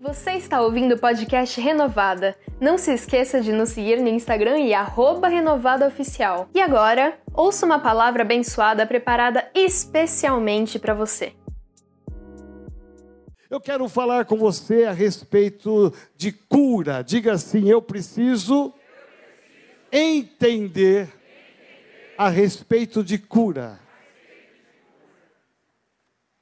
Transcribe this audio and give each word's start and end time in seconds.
Você 0.00 0.30
está 0.34 0.62
ouvindo 0.62 0.94
o 0.94 0.98
podcast 0.98 1.60
Renovada. 1.60 2.38
Não 2.60 2.78
se 2.78 2.92
esqueça 2.92 3.40
de 3.40 3.50
nos 3.50 3.70
seguir 3.70 4.00
no 4.00 4.06
Instagram 4.06 4.60
e 4.60 4.70
renovadaoficial. 5.28 6.48
E 6.54 6.60
agora, 6.60 7.18
ouça 7.34 7.66
uma 7.66 7.80
palavra 7.80 8.22
abençoada 8.22 8.86
preparada 8.86 9.50
especialmente 9.52 10.78
para 10.78 10.94
você. 10.94 11.32
Eu 13.50 13.60
quero 13.60 13.88
falar 13.88 14.24
com 14.24 14.36
você 14.36 14.84
a 14.84 14.92
respeito 14.92 15.92
de 16.16 16.30
cura. 16.30 17.02
Diga 17.02 17.32
assim: 17.32 17.68
eu 17.68 17.82
preciso 17.82 18.72
entender 19.90 21.12
a 22.16 22.28
respeito 22.28 23.02
de 23.02 23.18
cura. 23.18 23.80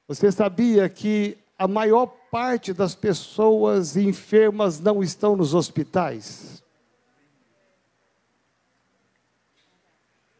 Você 0.07 0.31
sabia 0.31 0.87
que 0.87 1.39
a 1.57 1.67
maior 1.67 2.16
parte 2.31 2.73
das 2.73 2.95
pessoas 2.95 3.97
enfermas 3.97 4.79
não 4.79 5.01
estão 5.01 5.35
nos 5.35 5.53
hospitais? 5.53 6.63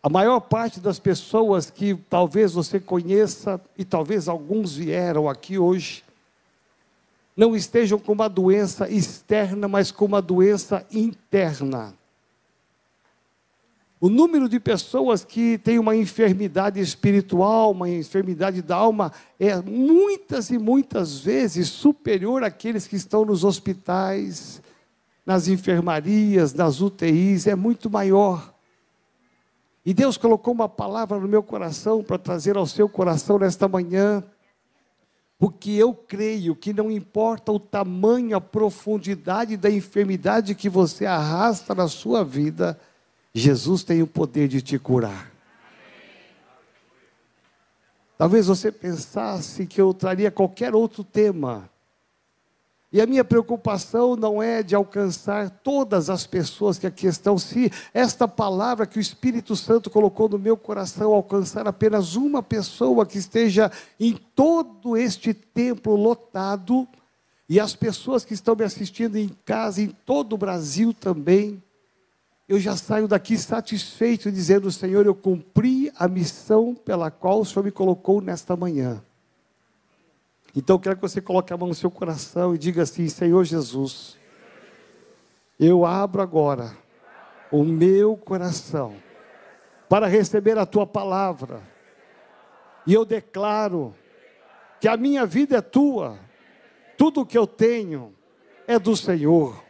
A 0.02 0.09
maior 0.09 0.40
parte 0.40 0.80
das 0.80 1.00
pessoas 1.00 1.70
que 1.70 1.95
talvez 2.09 2.54
você 2.54 2.80
conheça, 2.80 3.59
e 3.78 3.84
talvez 3.84 4.28
alguns 4.28 4.76
vieram 4.76 5.28
aqui 5.28 5.58
hoje, 5.58 6.04
não 7.36 7.55
estejam 7.55 8.00
com 8.00 8.14
uma 8.14 8.30
doença 8.30 8.90
externa, 8.90 9.67
mas 9.67 9.92
com 9.92 10.06
uma 10.06 10.22
doença 10.22 10.86
interna. 10.92 11.94
O 14.00 14.10
número 14.10 14.48
de 14.48 14.60
pessoas 14.60 15.26
que 15.26 15.58
têm 15.58 15.80
uma 15.80 15.96
enfermidade 15.96 16.80
espiritual, 16.80 17.72
uma 17.72 17.90
enfermidade 17.90 18.62
da 18.62 18.76
alma, 18.76 19.12
é 19.40 19.60
muitas 19.60 20.52
e 20.52 20.60
muitas 20.60 21.20
vezes 21.20 21.68
superior 21.70 22.44
àqueles 22.44 22.86
que 22.86 22.96
estão 22.96 23.26
nos 23.26 23.44
hospitais, 23.44 24.62
nas 25.26 25.48
enfermarias, 25.48 26.54
nas 26.54 26.80
UTIs, 26.80 27.48
é 27.48 27.56
muito 27.56 27.89
maior. 27.89 28.54
E 29.84 29.95
Deus 29.95 30.16
colocou 30.16 30.54
uma 30.54 30.70
palavra 30.70 31.20
no 31.20 31.28
meu 31.28 31.42
coração 31.42 32.04
para 32.04 32.20
trazer 32.20 32.56
ao 32.56 32.67
seu 32.67 32.88
coração 32.88 33.39
nesta 33.39 33.67
manhã, 33.67 34.23
porque 35.39 35.72
eu 35.72 35.92
creio 35.94 36.56
que 36.56 36.72
não 36.72 36.92
importa 36.92 37.52
o 37.52 37.59
tamanho, 37.59 38.38
a 38.38 38.42
profundidade 38.42 39.58
da 39.58 39.72
enfermidade 39.72 40.54
que 40.54 40.70
você 40.70 41.06
arrasta 41.06 41.73
na 41.73 41.88
sua 41.88 42.23
vida, 42.23 42.80
Jesus 43.38 43.83
tem 43.83 44.02
o 44.02 44.07
poder 44.07 44.47
de 44.47 44.61
te 44.61 44.80
curar. 44.80 45.31
Talvez 48.17 48.47
você 48.47 48.71
pensasse 48.71 49.67
que 49.67 49.80
eu 49.80 49.93
traria 49.93 50.31
qualquer 50.31 50.73
outro 50.73 51.03
tema. 51.03 51.69
E 52.91 52.99
a 52.99 53.05
minha 53.05 53.23
preocupação 53.23 54.15
não 54.15 54.41
é 54.41 54.63
de 54.63 54.73
alcançar 54.73 55.49
todas 55.49 56.09
as 56.09 56.25
pessoas 56.25 56.80
que 56.80 56.88
aqui 56.88 57.05
estão, 57.05 57.38
se 57.38 57.71
esta 57.93 58.27
palavra 58.27 58.88
que 58.88 58.97
o 58.97 59.02
Espírito 59.02 59.55
Santo 59.55 59.89
colocou 59.89 60.27
no 60.27 60.39
meu 60.39 60.58
coração 60.58 61.13
alcançar 61.13 61.67
apenas 61.67 62.15
uma 62.15 62.41
pessoa 62.41 63.05
que 63.05 63.19
esteja 63.19 63.71
em 63.99 64.13
todo 64.13 64.97
este 64.97 65.33
templo 65.33 65.95
lotado, 65.95 66.88
e 67.47 67.59
as 67.59 67.75
pessoas 67.75 68.25
que 68.25 68.33
estão 68.33 68.55
me 68.55 68.63
assistindo 68.63 69.15
em 69.15 69.30
casa, 69.45 69.81
em 69.81 69.89
todo 69.89 70.33
o 70.33 70.38
Brasil 70.38 70.93
também, 70.93 71.61
eu 72.48 72.59
já 72.59 72.78
saio 72.78 73.08
daqui 73.08 73.38
satisfeito, 73.38 74.31
dizendo: 74.31 74.72
Senhor, 74.72 75.06
eu 75.06 75.14
cumpri 75.14 75.92
a 75.95 76.08
missão 76.08 76.73
pela 76.73 77.12
qual 77.12 77.42
o 77.42 77.45
Senhor 77.45 77.64
me 77.64 77.72
colocou 77.72 78.22
nesta 78.22 78.56
manhã. 78.56 79.04
Então, 80.56 80.78
eu 80.78 80.80
quero 80.80 80.95
que 80.95 81.02
você 81.02 81.22
coloque 81.22 81.54
a 81.54 81.58
mão 81.58 81.67
no 81.67 81.76
seu 81.76 81.92
coração 81.92 82.56
e 82.56 82.58
diga 82.58 82.84
assim: 82.84 83.09
Senhor 83.09 83.44
Jesus, 83.44 84.17
eu 85.59 85.86
abro 85.86 86.22
agora 86.22 86.76
o 87.52 87.64
meu 87.64 88.16
coração 88.16 88.95
para 89.89 90.08
receber 90.08 90.58
a 90.58 90.66
tua 90.66 90.88
palavra, 90.88 91.61
e 92.86 92.94
eu 92.94 93.04
declaro 93.04 93.94
que 94.80 94.88
a 94.88 94.95
minha 94.95 95.26
vida 95.26 95.58
é 95.58 95.61
tua, 95.61 96.17
tudo 96.98 97.21
o 97.21 97.26
que 97.26 97.38
eu 97.38 97.45
tenho 97.45 98.14
é 98.66 98.80
do 98.80 98.95
Senhor. 98.95 99.67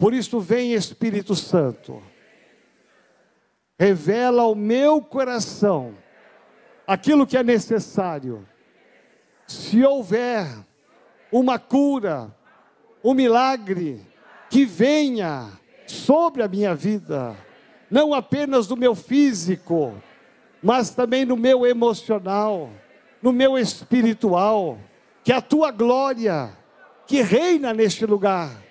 Por 0.00 0.14
isso, 0.14 0.40
vem 0.40 0.72
Espírito 0.72 1.36
Santo, 1.36 2.02
revela 3.78 4.40
ao 4.44 4.54
meu 4.54 5.02
coração 5.02 5.94
aquilo 6.86 7.26
que 7.26 7.36
é 7.36 7.42
necessário. 7.42 8.48
Se 9.46 9.84
houver 9.84 10.46
uma 11.30 11.58
cura, 11.58 12.34
um 13.04 13.12
milagre, 13.12 14.00
que 14.48 14.64
venha 14.64 15.50
sobre 15.86 16.42
a 16.42 16.48
minha 16.48 16.74
vida, 16.74 17.36
não 17.90 18.14
apenas 18.14 18.66
no 18.68 18.76
meu 18.76 18.94
físico, 18.94 19.92
mas 20.62 20.88
também 20.88 21.26
no 21.26 21.36
meu 21.36 21.66
emocional, 21.66 22.70
no 23.20 23.34
meu 23.34 23.58
espiritual, 23.58 24.78
que 25.22 25.30
a 25.30 25.42
tua 25.42 25.70
glória, 25.70 26.56
que 27.06 27.20
reina 27.20 27.74
neste 27.74 28.06
lugar, 28.06 28.69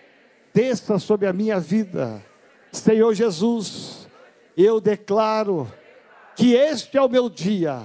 desça 0.60 1.00
sobre 1.00 1.26
a 1.26 1.32
minha 1.32 1.58
vida. 1.58 2.22
Senhor 2.70 3.14
Jesus, 3.14 4.10
eu 4.58 4.82
declaro 4.82 5.72
que 6.36 6.54
este 6.54 6.98
é 6.98 7.02
o 7.02 7.08
meu 7.08 7.30
dia, 7.30 7.82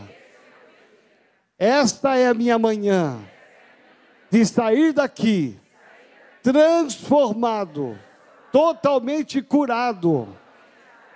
esta 1.57 2.17
é 2.17 2.27
a 2.27 2.35
minha 2.35 2.59
manhã, 2.59 3.21
de 4.29 4.45
sair 4.45 4.93
daqui 4.93 5.57
transformado, 6.43 7.97
totalmente 8.51 9.41
curado, 9.41 10.27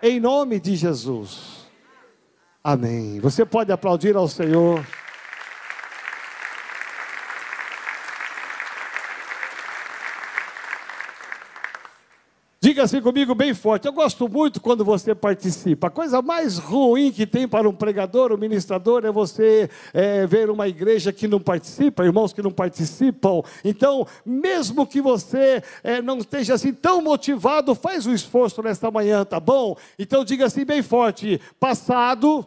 em 0.01 0.21
nome 0.21 0.61
de 0.61 0.77
Jesus. 0.77 1.67
Amém. 2.63 3.19
Você 3.19 3.45
pode 3.45 3.73
aplaudir 3.73 4.17
ao 4.17 4.29
Senhor. 4.29 4.87
Diga 12.79 12.85
assim 12.85 13.03
comigo 13.03 13.35
bem 13.35 13.53
forte. 13.55 13.89
Eu 13.89 13.93
gosto 13.93 14.29
muito 14.29 14.61
quando 14.61 14.85
você 14.85 15.13
participa. 15.13 15.89
A 15.89 15.91
coisa 15.91 16.23
mais 16.23 16.59
ruim 16.59 17.11
que 17.11 17.27
tem 17.27 17.49
para 17.49 17.69
um 17.69 17.75
pregador, 17.75 18.33
um 18.33 18.37
ministrador, 18.37 19.05
é 19.05 19.11
você 19.11 19.69
é, 19.93 20.25
ver 20.29 20.49
uma 20.49 20.69
igreja 20.69 21.13
que 21.13 21.27
não 21.27 21.41
participa, 21.41 22.05
irmãos 22.05 22.33
que 22.33 22.41
não 22.41 22.53
participam. 22.53 23.43
Então, 23.65 24.07
mesmo 24.25 24.87
que 24.87 25.01
você 25.01 25.61
é, 25.83 26.01
não 26.01 26.19
esteja 26.19 26.55
assim 26.55 26.73
tão 26.73 27.03
motivado, 27.03 27.75
faz 27.75 28.07
o 28.07 28.11
um 28.11 28.15
esforço 28.15 28.63
nesta 28.63 28.93
manhã, 28.93 29.25
tá 29.25 29.41
bom? 29.41 29.77
Então, 29.99 30.25
diga 30.25 30.47
assim 30.47 30.65
bem 30.65 30.81
forte: 30.81 31.41
passado. 31.59 32.47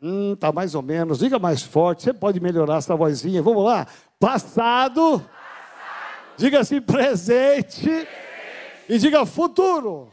Hum, 0.00 0.36
tá 0.36 0.52
mais 0.52 0.76
ou 0.76 0.82
menos. 0.82 1.18
Diga 1.18 1.40
mais 1.40 1.60
forte. 1.60 2.04
Você 2.04 2.12
pode 2.12 2.38
melhorar 2.38 2.76
essa 2.76 2.94
vozinha. 2.94 3.42
Vamos 3.42 3.64
lá. 3.64 3.84
Passado. 4.20 5.18
Passado. 5.18 5.30
Diga 6.38 6.60
assim 6.60 6.80
presente 6.80 8.06
e 8.88 8.98
diga 8.98 9.26
futuro. 9.26 10.08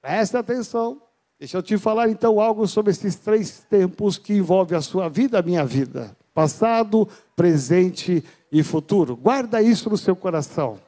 Preste 0.00 0.36
atenção. 0.36 1.00
Deixa 1.38 1.56
eu 1.56 1.62
te 1.62 1.78
falar 1.78 2.08
então 2.10 2.40
algo 2.40 2.66
sobre 2.66 2.90
esses 2.90 3.16
três 3.16 3.60
tempos 3.70 4.18
que 4.18 4.34
envolvem 4.34 4.76
a 4.76 4.82
sua 4.82 5.08
vida, 5.08 5.38
a 5.38 5.42
minha 5.42 5.64
vida: 5.64 6.16
passado, 6.34 7.08
presente 7.34 8.22
e 8.52 8.62
futuro. 8.62 9.16
Guarda 9.16 9.62
isso 9.62 9.88
no 9.88 9.96
seu 9.96 10.14
coração. 10.14 10.78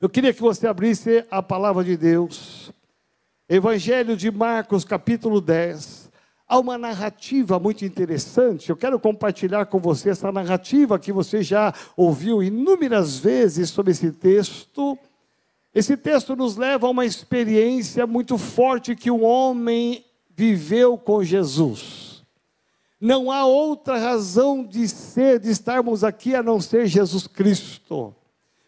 Eu 0.00 0.08
queria 0.08 0.34
que 0.34 0.42
você 0.42 0.66
abrisse 0.66 1.24
a 1.30 1.42
palavra 1.42 1.84
de 1.84 1.96
Deus. 1.96 2.72
Evangelho 3.48 4.16
de 4.16 4.30
Marcos, 4.30 4.84
capítulo 4.84 5.40
10. 5.40 6.10
Há 6.46 6.58
uma 6.58 6.76
narrativa 6.76 7.58
muito 7.58 7.84
interessante. 7.84 8.70
Eu 8.70 8.76
quero 8.76 8.98
compartilhar 8.98 9.66
com 9.66 9.78
você 9.78 10.10
essa 10.10 10.30
narrativa 10.30 10.98
que 10.98 11.12
você 11.12 11.42
já 11.42 11.72
ouviu 11.96 12.42
inúmeras 12.42 13.18
vezes 13.18 13.70
sobre 13.70 13.92
esse 13.92 14.10
texto 14.12 14.98
esse 15.74 15.96
texto 15.96 16.36
nos 16.36 16.56
leva 16.56 16.86
a 16.86 16.90
uma 16.90 17.04
experiência 17.04 18.06
muito 18.06 18.38
forte 18.38 18.94
que 18.94 19.10
um 19.10 19.24
homem 19.24 20.04
viveu 20.36 20.96
com 20.96 21.24
Jesus. 21.24 22.22
Não 23.00 23.30
há 23.30 23.44
outra 23.44 23.98
razão 23.98 24.64
de 24.64 24.88
ser, 24.88 25.40
de 25.40 25.50
estarmos 25.50 26.04
aqui 26.04 26.34
a 26.34 26.42
não 26.42 26.60
ser 26.60 26.86
Jesus 26.86 27.26
Cristo. 27.26 28.14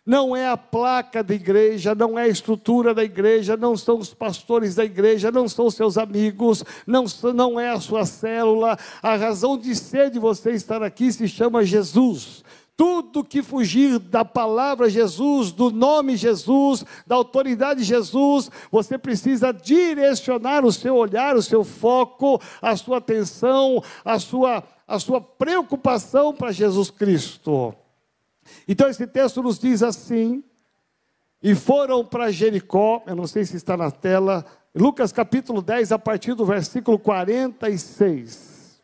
Não 0.05 0.37
é 0.37 0.49
a 0.49 0.57
placa 0.57 1.23
da 1.23 1.35
igreja, 1.35 1.95
não 1.95 2.19
é 2.19 2.23
a 2.23 2.29
estrutura 2.29 2.95
da 2.95 3.03
igreja, 3.03 3.57
não 3.57 3.77
são 3.77 3.99
os 3.99 4.15
pastores 4.15 4.75
da 4.75 4.85
igreja, 4.85 5.33
não 5.33 5.49
são 5.49 5.69
seus 5.69 5.99
amigos, 5.99 6.63
não, 6.87 7.07
não 7.35 7.59
é 7.59 7.71
a 7.71 7.81
sua 7.81 8.05
célula. 8.05 8.79
A 9.03 9.17
razão 9.17 9.57
de 9.59 9.75
ser 9.75 10.11
de 10.11 10.19
você 10.19 10.53
estar 10.53 10.83
aqui 10.83 11.13
se 11.13 11.27
chama 11.27 11.65
Jesus. 11.65 12.45
Tudo 12.77 13.25
que 13.25 13.43
fugir 13.43 13.99
da 13.99 14.23
palavra 14.25 14.91
Jesus, 14.91 15.51
do 15.51 15.71
nome 15.71 16.15
Jesus, 16.17 16.85
da 17.07 17.15
autoridade 17.15 17.83
Jesus, 17.83 18.51
você 18.71 18.99
precisa 18.99 19.51
direcionar 19.51 20.65
o 20.65 20.71
seu 20.71 20.95
olhar, 20.95 21.37
o 21.37 21.43
seu 21.43 21.65
foco, 21.65 22.41
a 22.61 22.77
sua 22.77 22.99
atenção, 22.99 23.83
a 24.05 24.19
sua, 24.19 24.63
a 24.87 24.99
sua 24.99 25.21
preocupação 25.21 26.35
para 26.35 26.53
Jesus 26.53 26.91
Cristo. 26.91 27.75
Então 28.69 28.89
esse 28.89 29.07
texto 29.07 29.43
nos 29.43 29.59
diz 29.59 29.83
assim: 29.83 30.45
e 31.43 31.55
foram 31.55 32.05
para 32.05 32.31
Jericó, 32.31 33.03
eu 33.07 33.15
não 33.15 33.27
sei 33.27 33.45
se 33.45 33.57
está 33.57 33.77
na 33.77 33.91
tela, 33.91 34.45
Lucas 34.75 35.13
capítulo 35.13 35.63
10, 35.63 35.93
a 35.93 35.99
partir 35.99 36.35
do 36.35 36.45
versículo 36.45 36.99
46. 36.99 38.81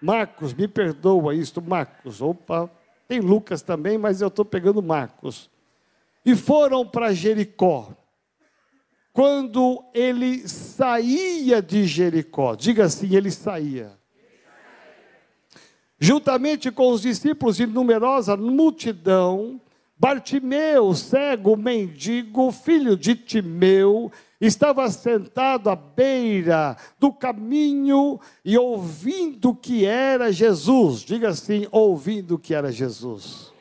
Marcos, 0.00 0.54
me 0.54 0.68
perdoa 0.68 1.34
isto, 1.34 1.60
Marcos. 1.60 2.22
Opa, 2.22 2.70
tem 3.10 3.18
Lucas 3.18 3.60
também, 3.60 3.98
mas 3.98 4.20
eu 4.20 4.28
estou 4.28 4.44
pegando 4.44 4.80
Marcos. 4.80 5.50
E 6.24 6.36
foram 6.36 6.86
para 6.86 7.12
Jericó. 7.12 7.92
Quando 9.12 9.82
ele 9.92 10.46
saía 10.46 11.60
de 11.60 11.88
Jericó, 11.88 12.54
diga 12.54 12.84
assim, 12.84 13.16
ele 13.16 13.32
saía. 13.32 13.98
Juntamente 15.98 16.70
com 16.70 16.92
os 16.92 17.02
discípulos 17.02 17.58
e 17.58 17.66
numerosa 17.66 18.36
multidão, 18.36 19.60
Bartimeu, 19.98 20.94
cego, 20.94 21.56
mendigo, 21.56 22.52
filho 22.52 22.96
de 22.96 23.16
Timeu, 23.16 24.12
estava 24.40 24.88
sentado 24.90 25.68
à 25.68 25.76
beira 25.76 26.76
do 26.98 27.12
caminho 27.12 28.18
e 28.44 28.56
ouvindo 28.56 29.54
que 29.54 29.84
era 29.84 30.32
Jesus. 30.32 31.00
Diga 31.00 31.28
assim: 31.28 31.66
ouvindo 31.70 32.38
que 32.38 32.54
era 32.54 32.72
Jesus. 32.72 33.52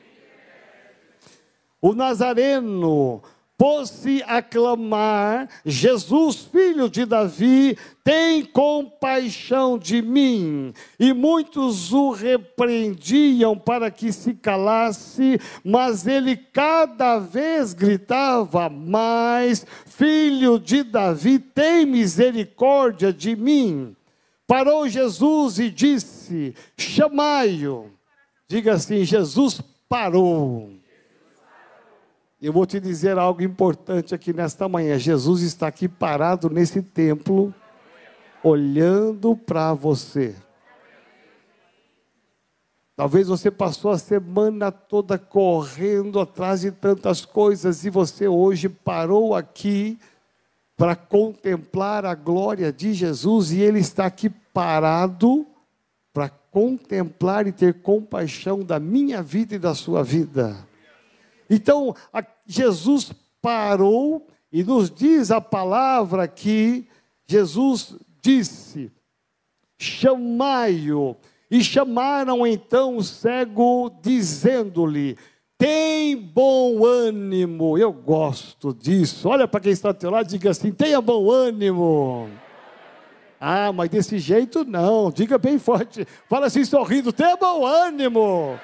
O 1.82 1.94
Nazareno 1.94 3.22
pôs-se 3.60 4.24
a 4.26 4.42
clamar: 4.42 5.50
Jesus, 5.66 6.48
filho 6.50 6.90
de 6.90 7.06
Davi, 7.06 7.78
tem 8.02 8.46
compaixão 8.46 9.78
de 9.78 10.02
mim. 10.02 10.74
E 10.98 11.12
muitos 11.12 11.92
o 11.92 12.12
repreendiam 12.12 13.58
para 13.58 13.92
que 13.92 14.14
se 14.14 14.34
calasse, 14.34 15.40
mas 15.62 16.08
ele 16.08 16.38
cada 16.38 17.20
vez 17.20 17.74
gritava 17.74 18.70
mais: 18.70 19.66
Filho 19.86 20.58
de 20.58 20.82
Davi, 20.82 21.38
tem 21.38 21.86
misericórdia 21.86 23.12
de 23.12 23.36
mim. 23.36 23.94
Parou 24.48 24.88
Jesus 24.88 25.60
e 25.60 25.70
disse: 25.70 26.56
Chamai-o. 26.78 27.92
Diga 28.48 28.74
assim: 28.74 29.04
Jesus 29.04 29.62
parou. 29.90 30.79
Eu 32.42 32.54
vou 32.54 32.66
te 32.66 32.80
dizer 32.80 33.18
algo 33.18 33.44
importante 33.44 34.16
aqui 34.16 34.32
nesta 34.32 34.70
manhã. 34.70 34.98
Jesus 34.98 35.42
está 35.42 35.68
aqui 35.68 35.90
parado 35.90 36.50
nesse 36.50 36.82
templo, 36.82 37.54
olhando 38.42 39.36
para 39.36 39.74
você. 39.74 40.34
Talvez 42.96 43.28
você 43.28 43.52
passou 43.52 43.92
a 43.92 43.98
semana 43.98 44.72
toda 44.72 45.18
correndo 45.18 46.18
atrás 46.18 46.62
de 46.62 46.72
tantas 46.72 47.26
coisas 47.26 47.84
e 47.84 47.90
você 47.90 48.26
hoje 48.26 48.70
parou 48.70 49.36
aqui 49.36 50.00
para 50.78 50.96
contemplar 50.96 52.06
a 52.06 52.16
glória 52.16 52.72
de 52.72 52.94
Jesus 52.94 53.52
e 53.52 53.60
Ele 53.60 53.80
está 53.80 54.06
aqui 54.06 54.30
parado 54.30 55.46
para 56.14 56.30
contemplar 56.30 57.48
e 57.48 57.52
ter 57.52 57.82
compaixão 57.82 58.64
da 58.64 58.80
minha 58.80 59.22
vida 59.22 59.56
e 59.56 59.60
da 59.60 59.76
sua 59.76 60.04
vida. 60.04 60.69
Então, 61.50 61.96
Jesus 62.46 63.12
parou 63.42 64.28
e 64.52 64.64
nos 64.64 64.90
diz 64.92 65.32
a 65.32 65.42
palavra 65.42 66.28
que 66.28 66.88
Jesus 67.28 67.96
disse: 68.22 68.92
chamai-o. 69.78 71.16
E 71.52 71.64
chamaram 71.64 72.46
então 72.46 72.98
o 72.98 73.04
cego, 73.04 73.92
dizendo-lhe: 74.02 75.18
tem 75.58 76.16
bom 76.16 76.86
ânimo. 76.86 77.78
Eu 77.78 77.92
gosto 77.92 78.74
disso. 78.74 79.28
Olha 79.28 79.48
para 79.48 79.60
quem 79.60 79.72
está 79.72 79.90
ao 79.90 79.94
teu 79.94 80.12
lado 80.12 80.28
e 80.28 80.30
diga 80.30 80.52
assim: 80.52 80.72
tenha 80.72 81.02
bom 81.02 81.30
ânimo. 81.32 82.30
Ah, 83.40 83.72
mas 83.72 83.90
desse 83.90 84.20
jeito 84.20 84.64
não. 84.64 85.12
Diga 85.12 85.38
bem 85.38 85.58
forte. 85.58 86.06
Fala 86.28 86.48
assim, 86.48 86.64
sorrindo: 86.64 87.12
tenha 87.12 87.36
bom 87.36 87.66
ânimo. 87.66 88.60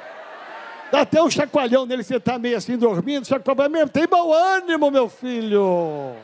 Dá 0.91 1.01
até 1.01 1.21
um 1.21 1.29
chacoalhão 1.29 1.85
nele, 1.85 2.03
você 2.03 2.17
está 2.17 2.37
meio 2.37 2.57
assim 2.57 2.77
dormindo, 2.77 3.27
chacoalhão 3.27 3.69
mesmo, 3.69 3.89
tem 3.89 4.07
bom 4.07 4.31
ânimo, 4.33 4.91
meu 4.91 5.09
filho. 5.09 6.15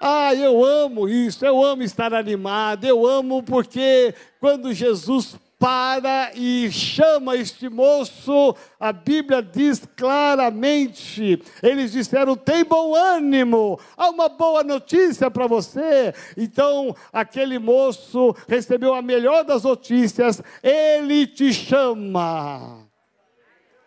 Ah, 0.00 0.34
eu 0.34 0.64
amo 0.64 1.08
isso, 1.08 1.44
eu 1.44 1.62
amo 1.64 1.82
estar 1.82 2.12
animado, 2.12 2.84
eu 2.84 3.06
amo 3.06 3.42
porque 3.42 4.14
quando 4.38 4.72
Jesus 4.72 5.36
para 5.58 6.32
e 6.34 6.70
chama 6.70 7.34
este 7.36 7.68
moço, 7.68 8.54
a 8.78 8.92
Bíblia 8.92 9.42
diz 9.42 9.82
claramente: 9.96 11.42
eles 11.62 11.92
disseram, 11.92 12.36
tem 12.36 12.64
bom 12.64 12.94
ânimo, 12.94 13.80
há 13.96 14.10
uma 14.10 14.28
boa 14.28 14.62
notícia 14.62 15.30
para 15.30 15.46
você. 15.46 16.14
Então, 16.36 16.94
aquele 17.12 17.58
moço 17.58 18.34
recebeu 18.46 18.94
a 18.94 19.00
melhor 19.00 19.44
das 19.44 19.62
notícias, 19.62 20.42
ele 20.62 21.26
te 21.26 21.52
chama. 21.52 22.86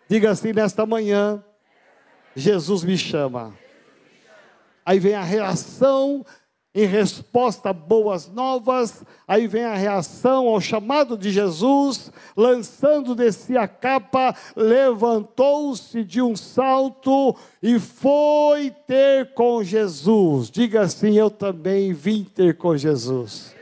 Diga 0.10 0.32
assim 0.32 0.54
nesta 0.54 0.86
manhã: 0.86 1.44
Jesus 2.36 2.84
me 2.84 2.98
chama. 2.98 3.54
Aí 4.84 4.98
vem 4.98 5.14
a 5.14 5.22
reação 5.22 6.26
em 6.80 6.86
resposta 6.86 7.72
a 7.72 7.74
boas 7.74 8.30
novas, 8.30 9.04
aí 9.28 9.48
vem 9.48 9.66
a 9.66 9.76
reação 9.76 10.48
ao 10.48 10.62
chamado 10.62 11.18
de 11.18 11.30
Jesus, 11.30 12.12
lançando 12.38 13.14
de 13.14 13.32
si 13.34 13.58
a 13.58 13.68
capa, 13.68 14.34
levantou-se 14.56 16.04
de 16.06 16.22
um 16.22 16.38
salto 16.38 17.36
e 17.62 17.80
foi 17.80 18.72
ter 18.88 19.34
com 19.34 19.62
Jesus. 19.62 20.50
Diga 20.50 20.82
assim: 20.82 21.18
Eu 21.18 21.30
também 21.30 21.92
vim 21.92 22.24
ter 22.24 22.56
com 22.56 22.78
Jesus. 22.78 23.54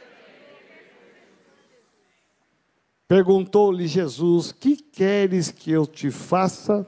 Perguntou-lhe 3.07 3.87
Jesus: 3.87 4.51
Que 4.51 4.75
queres 4.75 5.49
que 5.49 5.71
eu 5.71 5.87
te 5.87 6.11
faça? 6.11 6.85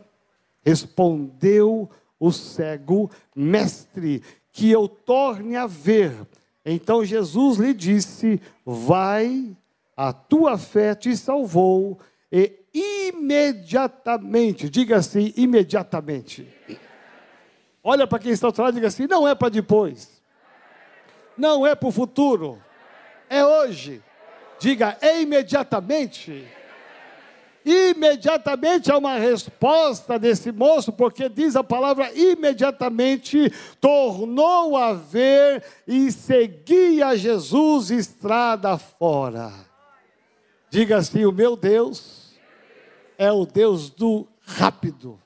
Respondeu 0.64 1.90
o 2.20 2.32
cego: 2.32 3.10
Mestre, 3.36 4.22
que 4.52 4.70
eu 4.70 4.88
torne 4.88 5.56
a 5.56 5.68
ver. 5.68 6.14
Então 6.66 7.04
Jesus 7.04 7.58
lhe 7.58 7.74
disse: 7.74 8.42
Vai, 8.66 9.56
a 9.96 10.14
tua 10.14 10.58
fé 10.58 10.96
te 10.96 11.16
salvou, 11.16 12.00
e 12.32 12.60
imediatamente, 12.74 14.70
diga 14.70 14.98
assim, 14.98 15.34
imediatamente. 15.36 16.48
Olha 17.84 18.06
para 18.06 18.20
quem 18.20 18.32
está 18.32 18.48
ao 18.48 18.54
lado 18.58 18.74
e 18.74 18.76
diga 18.76 18.88
assim: 18.88 19.08
não 19.08 19.28
é 19.28 19.34
para 19.34 19.50
depois, 19.50 20.22
não 21.38 21.66
é 21.66 21.74
para 21.74 21.90
o 21.90 21.92
futuro, 21.92 22.62
é 23.30 23.44
hoje. 23.44 24.04
Diga, 24.60 24.98
é 25.00 25.22
imediatamente. 25.22 26.46
Imediatamente 27.66 28.92
há 28.92 28.98
uma 28.98 29.18
resposta 29.18 30.18
desse 30.18 30.52
moço, 30.52 30.94
porque 30.94 31.28
diz 31.28 31.56
a 31.56 31.64
palavra 31.64 32.12
imediatamente 32.14 33.52
tornou 33.82 34.78
a 34.78 34.94
ver 34.94 35.64
e 35.86 36.12
seguia 36.12 37.18
Jesus 37.18 37.92
estrada 37.92 38.78
fora. 38.78 39.52
Diga 40.70 40.98
assim: 40.98 41.26
o 41.26 41.32
meu 41.32 41.58
Deus 41.58 42.34
é 43.18 43.32
o 43.32 43.46
Deus 43.46 43.90
do 43.90 44.26
rápido. 44.42 45.20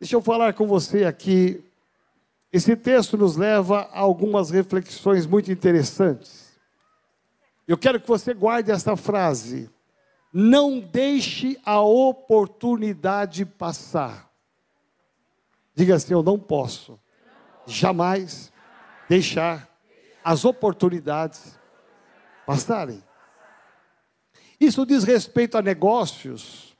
Deixa 0.00 0.16
eu 0.16 0.20
falar 0.20 0.52
com 0.52 0.66
você 0.66 1.04
aqui. 1.04 1.64
Esse 2.52 2.76
texto 2.76 3.16
nos 3.16 3.36
leva 3.36 3.88
a 3.92 4.00
algumas 4.00 4.50
reflexões 4.50 5.26
muito 5.26 5.50
interessantes. 5.50 6.43
Eu 7.66 7.78
quero 7.78 8.00
que 8.00 8.06
você 8.06 8.34
guarde 8.34 8.70
essa 8.70 8.96
frase. 8.96 9.70
Não 10.32 10.80
deixe 10.80 11.58
a 11.64 11.80
oportunidade 11.80 13.44
passar. 13.44 14.30
Diga 15.74 15.94
assim: 15.94 16.12
Eu 16.12 16.22
não 16.22 16.38
posso 16.38 16.98
jamais 17.66 18.52
deixar 19.08 19.68
as 20.24 20.44
oportunidades 20.44 21.58
passarem. 22.46 23.02
Isso 24.60 24.86
diz 24.86 25.04
respeito 25.04 25.58
a 25.58 25.62
negócios, 25.62 26.73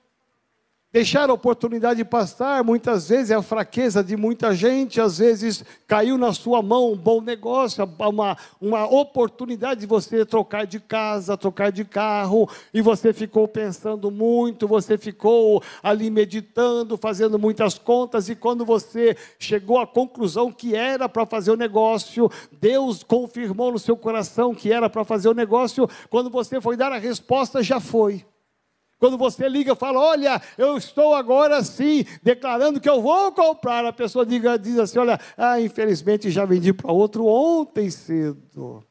Deixar 0.95 1.29
a 1.29 1.33
oportunidade 1.33 2.05
passar, 2.05 2.63
muitas 2.63 3.09
vezes 3.09 3.33
é 3.33 3.35
a 3.35 3.43
fraqueza 3.43 4.01
de 4.01 4.17
muita 4.17 4.55
gente, 4.55 5.01
às 5.01 5.19
vezes 5.19 5.65
caiu 5.89 6.17
na 6.17 6.33
sua 6.33 6.63
mão 6.63 6.93
um 6.93 6.97
bom 6.97 7.21
negócio, 7.21 7.85
uma, 7.99 8.37
uma 8.61 8.87
oportunidade 8.87 9.81
de 9.81 9.87
você 9.87 10.25
trocar 10.25 10.69
de 10.69 10.79
casa, 10.79 11.37
trocar 11.37 11.73
de 11.73 11.85
carro, 11.85 12.49
e 12.73 12.81
você 12.81 13.13
ficou 13.13 13.49
pensando 13.49 14.09
muito, 14.09 14.69
você 14.69 14.97
ficou 14.97 15.61
ali 15.83 16.09
meditando, 16.11 16.97
fazendo 16.97 17.41
muitas 17.41 17.77
contas, 17.77 18.29
e 18.29 18.37
quando 18.37 18.65
você 18.65 19.17
chegou 19.37 19.81
à 19.81 19.89
conclusão 19.89 20.53
que 20.53 20.77
era 20.77 21.09
para 21.09 21.27
fazer 21.27 21.51
o 21.51 21.57
negócio, 21.57 22.31
Deus 22.53 23.03
confirmou 23.03 23.73
no 23.73 23.81
seu 23.81 23.97
coração 23.97 24.55
que 24.55 24.73
era 24.73 24.89
para 24.89 25.03
fazer 25.03 25.29
o 25.29 25.35
negócio, 25.35 25.91
quando 26.09 26.31
você 26.31 26.61
foi 26.61 26.77
dar 26.77 26.93
a 26.93 26.99
resposta, 26.99 27.65
já 27.65 27.81
foi. 27.81 28.25
Quando 29.05 29.19
você 29.19 29.51
liga 29.51 29.75
e 29.75 29.77
fala, 29.77 30.01
olha, 30.01 30.41
eu 30.57 30.79
estou 30.79 31.15
agora 31.15 31.63
sim 31.63 32.07
declarando 32.23 32.81
que 32.81 32.89
eu 32.89 33.03
vou 33.03 33.31
comprar, 33.33 33.85
a 33.85 33.93
pessoa 33.93 34.25
diga, 34.25 34.59
diz 34.59 34.79
assim, 34.79 34.99
olha, 34.99 35.21
ah, 35.37 35.61
infelizmente 35.61 36.31
já 36.31 36.47
vendi 36.47 36.73
para 36.73 36.91
outro 36.91 37.27
ontem 37.27 37.91
cedo. 37.91 38.83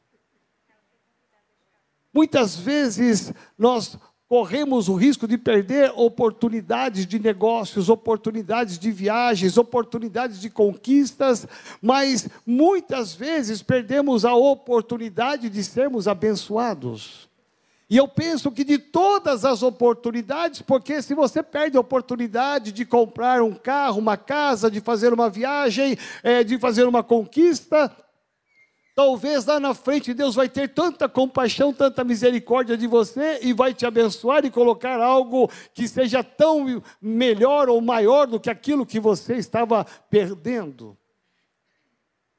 Muitas 2.14 2.54
vezes 2.54 3.34
nós 3.58 3.98
corremos 4.28 4.88
o 4.88 4.94
risco 4.94 5.26
de 5.26 5.36
perder 5.36 5.92
oportunidades 5.96 7.06
de 7.06 7.18
negócios, 7.18 7.88
oportunidades 7.88 8.78
de 8.78 8.92
viagens, 8.92 9.58
oportunidades 9.58 10.40
de 10.40 10.48
conquistas, 10.48 11.44
mas 11.82 12.28
muitas 12.46 13.16
vezes 13.16 13.64
perdemos 13.64 14.24
a 14.24 14.36
oportunidade 14.36 15.50
de 15.50 15.64
sermos 15.64 16.06
abençoados. 16.06 17.33
E 17.94 17.96
eu 17.96 18.08
penso 18.08 18.50
que 18.50 18.64
de 18.64 18.76
todas 18.76 19.44
as 19.44 19.62
oportunidades, 19.62 20.60
porque 20.60 21.00
se 21.00 21.14
você 21.14 21.44
perde 21.44 21.76
a 21.76 21.80
oportunidade 21.80 22.72
de 22.72 22.84
comprar 22.84 23.40
um 23.40 23.54
carro, 23.54 24.00
uma 24.00 24.16
casa, 24.16 24.68
de 24.68 24.80
fazer 24.80 25.12
uma 25.12 25.30
viagem, 25.30 25.96
é, 26.20 26.42
de 26.42 26.58
fazer 26.58 26.88
uma 26.88 27.04
conquista, 27.04 27.96
talvez 28.96 29.46
lá 29.46 29.60
na 29.60 29.74
frente 29.74 30.12
Deus 30.12 30.34
vai 30.34 30.48
ter 30.48 30.70
tanta 30.70 31.08
compaixão, 31.08 31.72
tanta 31.72 32.02
misericórdia 32.02 32.76
de 32.76 32.88
você 32.88 33.38
e 33.42 33.52
vai 33.52 33.72
te 33.72 33.86
abençoar 33.86 34.44
e 34.44 34.50
colocar 34.50 35.00
algo 35.00 35.48
que 35.72 35.86
seja 35.86 36.24
tão 36.24 36.82
melhor 37.00 37.68
ou 37.68 37.80
maior 37.80 38.26
do 38.26 38.40
que 38.40 38.50
aquilo 38.50 38.84
que 38.84 38.98
você 38.98 39.36
estava 39.36 39.86
perdendo. 40.10 40.98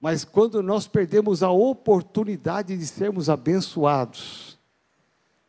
Mas 0.02 0.26
quando 0.26 0.62
nós 0.62 0.86
perdemos 0.86 1.42
a 1.42 1.50
oportunidade 1.50 2.78
de 2.78 2.86
sermos 2.86 3.30
abençoados, 3.30 4.45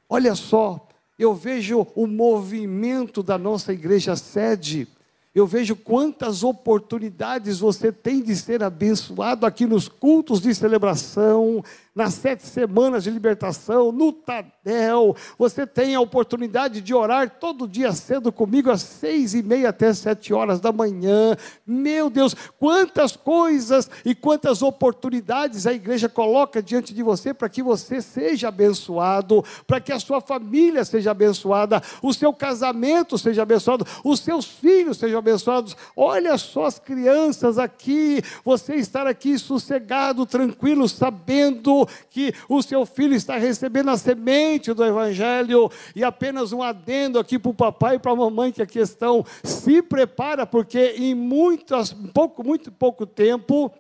Olha 0.08 0.34
só, 0.34 0.86
eu 1.18 1.34
vejo 1.34 1.86
o 1.94 2.06
movimento 2.06 3.22
da 3.22 3.36
nossa 3.36 3.72
igreja 3.72 4.14
sede, 4.16 4.86
eu 5.34 5.46
vejo 5.46 5.76
quantas 5.76 6.42
oportunidades 6.42 7.58
você 7.58 7.92
tem 7.92 8.22
de 8.22 8.34
ser 8.36 8.62
abençoado 8.62 9.44
aqui 9.44 9.66
nos 9.66 9.88
cultos 9.88 10.40
de 10.40 10.54
celebração, 10.54 11.62
nas 11.96 12.12
sete 12.12 12.46
semanas 12.46 13.04
de 13.04 13.10
libertação, 13.10 13.90
no 13.90 14.12
Tadel. 14.12 15.16
Você 15.38 15.66
tem 15.66 15.94
a 15.94 16.00
oportunidade 16.00 16.82
de 16.82 16.92
orar 16.92 17.30
todo 17.40 17.66
dia 17.66 17.90
cedo 17.92 18.30
comigo, 18.30 18.70
às 18.70 18.82
seis 18.82 19.32
e 19.32 19.42
meia 19.42 19.70
até 19.70 19.94
sete 19.94 20.34
horas 20.34 20.60
da 20.60 20.70
manhã. 20.70 21.34
Meu 21.66 22.10
Deus, 22.10 22.36
quantas 22.58 23.16
coisas 23.16 23.90
e 24.04 24.14
quantas 24.14 24.60
oportunidades 24.60 25.66
a 25.66 25.72
igreja 25.72 26.06
coloca 26.06 26.62
diante 26.62 26.92
de 26.92 27.02
você 27.02 27.32
para 27.32 27.48
que 27.48 27.62
você 27.62 28.02
seja 28.02 28.48
abençoado, 28.48 29.42
para 29.66 29.80
que 29.80 29.90
a 29.90 29.98
sua 29.98 30.20
família 30.20 30.84
seja 30.84 31.12
abençoada, 31.12 31.82
o 32.02 32.12
seu 32.12 32.30
casamento 32.30 33.16
seja 33.16 33.40
abençoado, 33.40 33.86
os 34.04 34.20
seus 34.20 34.44
filhos 34.44 34.98
sejam 34.98 35.18
abençoados. 35.18 35.74
Olha 35.96 36.36
só 36.36 36.66
as 36.66 36.78
crianças 36.78 37.58
aqui, 37.58 38.20
você 38.44 38.74
estar 38.74 39.06
aqui 39.06 39.38
sossegado, 39.38 40.26
tranquilo, 40.26 40.86
sabendo 40.86 41.85
que 42.10 42.32
o 42.48 42.62
seu 42.62 42.84
filho 42.84 43.14
está 43.14 43.36
recebendo 43.36 43.90
a 43.90 43.96
semente 43.96 44.72
do 44.72 44.84
Evangelho. 44.84 45.70
E 45.94 46.04
apenas 46.04 46.52
um 46.52 46.62
adendo 46.62 47.18
aqui 47.18 47.38
para 47.38 47.50
o 47.50 47.54
papai 47.54 47.96
e 47.96 47.98
para 47.98 48.12
a 48.12 48.16
mamãe 48.16 48.52
que 48.52 48.62
a 48.62 48.66
questão 48.66 49.24
se 49.42 49.82
prepara, 49.82 50.46
porque 50.46 50.94
em 50.96 51.14
muitas, 51.14 51.92
pouco, 52.12 52.44
muito 52.44 52.70
pouco 52.70 53.06
tempo 53.06 53.72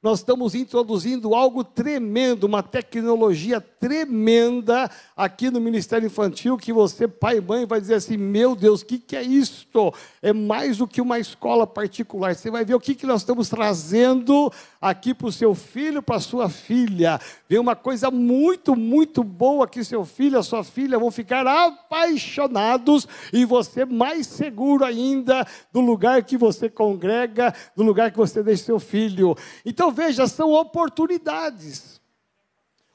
nós 0.00 0.20
estamos 0.20 0.54
introduzindo 0.54 1.34
algo 1.34 1.64
tremendo, 1.64 2.44
uma 2.44 2.62
tecnologia 2.62 3.60
tremenda 3.60 4.88
aqui 5.16 5.50
no 5.50 5.60
Ministério 5.60 6.06
Infantil, 6.06 6.56
que 6.56 6.72
você, 6.72 7.08
pai 7.08 7.38
e 7.38 7.40
mãe, 7.40 7.66
vai 7.66 7.80
dizer 7.80 7.94
assim: 7.94 8.16
meu 8.16 8.54
Deus, 8.54 8.82
o 8.82 8.86
que, 8.86 8.98
que 8.98 9.16
é 9.16 9.22
isto? 9.22 9.92
É 10.22 10.32
mais 10.32 10.76
do 10.76 10.86
que 10.86 11.00
uma 11.00 11.18
escola 11.18 11.66
particular. 11.66 12.36
Você 12.36 12.48
vai 12.48 12.64
ver 12.64 12.74
o 12.74 12.80
que, 12.80 12.94
que 12.94 13.06
nós 13.06 13.22
estamos 13.22 13.48
trazendo 13.48 14.52
aqui 14.80 15.12
para 15.12 15.26
o 15.26 15.32
seu 15.32 15.52
filho, 15.52 16.00
para 16.00 16.16
a 16.16 16.20
sua 16.20 16.48
filha. 16.48 17.20
Vem 17.48 17.58
uma 17.58 17.74
coisa 17.74 18.08
muito, 18.08 18.76
muito 18.76 19.24
boa 19.24 19.66
que 19.66 19.82
seu 19.82 20.04
filho, 20.04 20.38
a 20.38 20.44
sua 20.44 20.62
filha 20.62 20.96
vão 20.96 21.10
ficar 21.10 21.44
apaixonados 21.44 23.08
e 23.32 23.44
você 23.44 23.84
mais 23.84 24.28
seguro 24.28 24.84
ainda 24.84 25.44
do 25.72 25.80
lugar 25.80 26.22
que 26.22 26.36
você 26.36 26.68
congrega, 26.68 27.52
do 27.74 27.82
lugar 27.82 28.12
que 28.12 28.16
você 28.16 28.44
deixa 28.44 28.62
seu 28.62 28.78
filho. 28.78 29.36
Então, 29.66 29.87
então 29.88 29.90
veja, 29.90 30.26
são 30.26 30.52
oportunidades. 30.52 31.98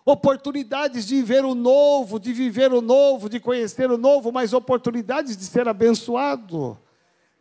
Oportunidades 0.06 1.08
de 1.08 1.24
ver 1.24 1.44
o 1.44 1.56
novo, 1.56 2.20
de 2.20 2.32
viver 2.32 2.72
o 2.72 2.82
novo, 2.82 3.30
de 3.30 3.40
conhecer 3.40 3.90
o 3.90 3.98
novo, 3.98 4.32
mas 4.32 4.54
oportunidades 4.54 5.36
de 5.36 5.44
ser 5.46 5.68
abençoado. 5.68 6.78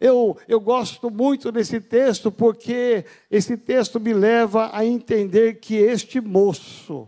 Eu, 0.01 0.39
eu 0.49 0.59
gosto 0.59 1.11
muito 1.11 1.53
desse 1.53 1.81
texto 1.81 2.33
porque 2.33 3.05
esse 3.31 3.59
texto 3.59 4.01
me 4.01 4.15
leva 4.15 4.71
a 4.73 4.87
entender 4.87 5.61
que 5.61 5.75
este 5.75 6.19
moço, 6.19 7.07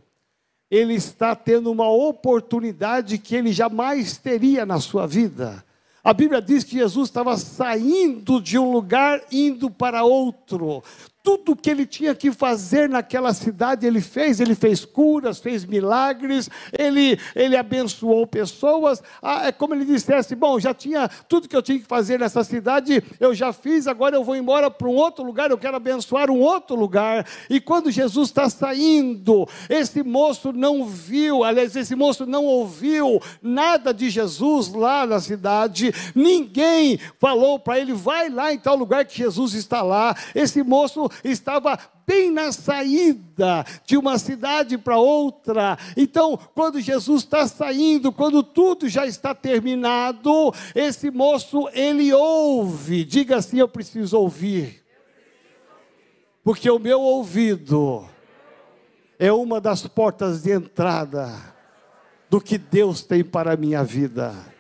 ele 0.71 0.95
está 0.95 1.35
tendo 1.35 1.73
uma 1.73 1.89
oportunidade 1.89 3.17
que 3.17 3.37
ele 3.37 3.53
jamais 3.53 4.19
teria 4.19 4.67
na 4.67 4.81
sua 4.81 5.07
vida. 5.07 5.65
A 6.03 6.13
Bíblia 6.13 6.43
diz 6.43 6.63
que 6.63 6.77
Jesus 6.77 7.09
estava 7.09 7.39
saindo 7.39 8.39
de 8.39 8.59
um 8.59 8.71
lugar, 8.71 9.23
indo 9.33 9.71
para 9.71 10.05
outro 10.05 10.83
tudo 11.25 11.57
que 11.57 11.71
ele 11.71 11.87
tinha 11.87 12.15
que 12.15 12.31
fazer 12.31 12.87
naquela 12.87 13.33
cidade, 13.33 13.87
ele 13.87 14.03
fez. 14.03 14.41
Ele 14.41 14.55
fez 14.55 14.85
curas, 14.85 15.39
fez 15.39 15.65
milagres, 15.65 16.51
ele, 16.79 17.19
ele 17.35 17.57
abençoou 17.57 18.27
pessoas. 18.27 19.03
Ah, 19.23 19.47
é 19.47 19.51
como 19.51 19.75
ele 19.75 19.87
dissesse: 19.87 20.37
Bom, 20.37 20.61
já 20.61 20.75
tinha 20.75 21.09
tudo 21.27 21.49
que 21.49 21.57
eu 21.57 21.63
tinha 21.63 21.79
que 21.79 21.87
fazer 21.87 22.19
nessa 22.19 22.45
cidade, 22.45 23.03
eu 23.19 23.35
já 23.35 23.55
fiz, 23.55 23.87
agora 23.87 24.15
eu 24.15 24.23
vou 24.23 24.37
embora 24.37 24.71
para 24.71 24.87
um 24.87 24.95
outro 24.95 25.25
lugar, 25.25 25.51
eu 25.51 25.57
quero 25.57 25.79
abençoar 25.79 26.31
um 26.31 26.41
outro 26.41 26.77
lugar. 26.77 27.27
E 27.49 27.59
quando 27.59 27.91
Jesus 27.91 28.29
está 28.29 28.51
saindo, 28.51 29.49
esse 29.71 30.03
moço 30.03 30.53
não 30.53 30.85
viu, 30.85 31.43
aliás, 31.43 31.75
esse 31.75 31.97
moço 31.97 32.27
não 32.27 32.45
ouviu 32.45 33.19
nada 33.41 33.95
de 33.95 34.11
Jesus 34.11 34.71
lá 34.75 35.07
na 35.07 35.21
cidade, 35.21 35.95
ninguém 36.15 37.01
falou 37.19 37.59
para 37.59 37.81
ele: 37.81 37.95
vai 37.95 38.29
lá 38.29 38.53
em 38.53 38.59
tal 38.59 38.77
lugar 38.77 39.07
que 39.07 39.17
Jesus 39.17 39.55
está 39.55 39.81
lá. 39.81 40.15
Esse 40.35 40.63
moço 40.63 41.09
estava 41.23 41.79
bem 42.07 42.31
na 42.31 42.53
saída 42.53 43.65
de 43.87 43.97
uma 43.97 44.19
cidade 44.19 44.77
para 44.79 44.99
outra. 44.99 45.79
Então, 45.97 46.39
quando 46.55 46.81
Jesus 46.81 47.23
está 47.23 47.47
saindo, 47.47 48.13
quando 48.13 48.43
tudo 48.43 48.89
já 48.89 49.07
está 49.07 49.35
terminado, 49.35 50.53
esse 50.75 51.11
moço 51.11 51.69
ele 51.73 52.13
ouve. 52.13 53.05
Diga 53.05 53.37
assim: 53.37 53.59
eu 53.59 53.69
preciso 53.69 54.19
ouvir. 54.19 54.83
Porque 56.43 56.71
o 56.71 56.79
meu 56.79 57.01
ouvido 57.01 58.07
é 59.19 59.33
uma 59.33 59.61
das 59.61 59.87
portas 59.87 60.43
de 60.43 60.51
entrada 60.51 61.55
do 62.29 62.41
que 62.41 62.59
Deus 62.59 63.03
tem 63.03 63.25
para 63.25 63.53
a 63.53 63.57
minha 63.57 63.83
vida. 63.83 64.54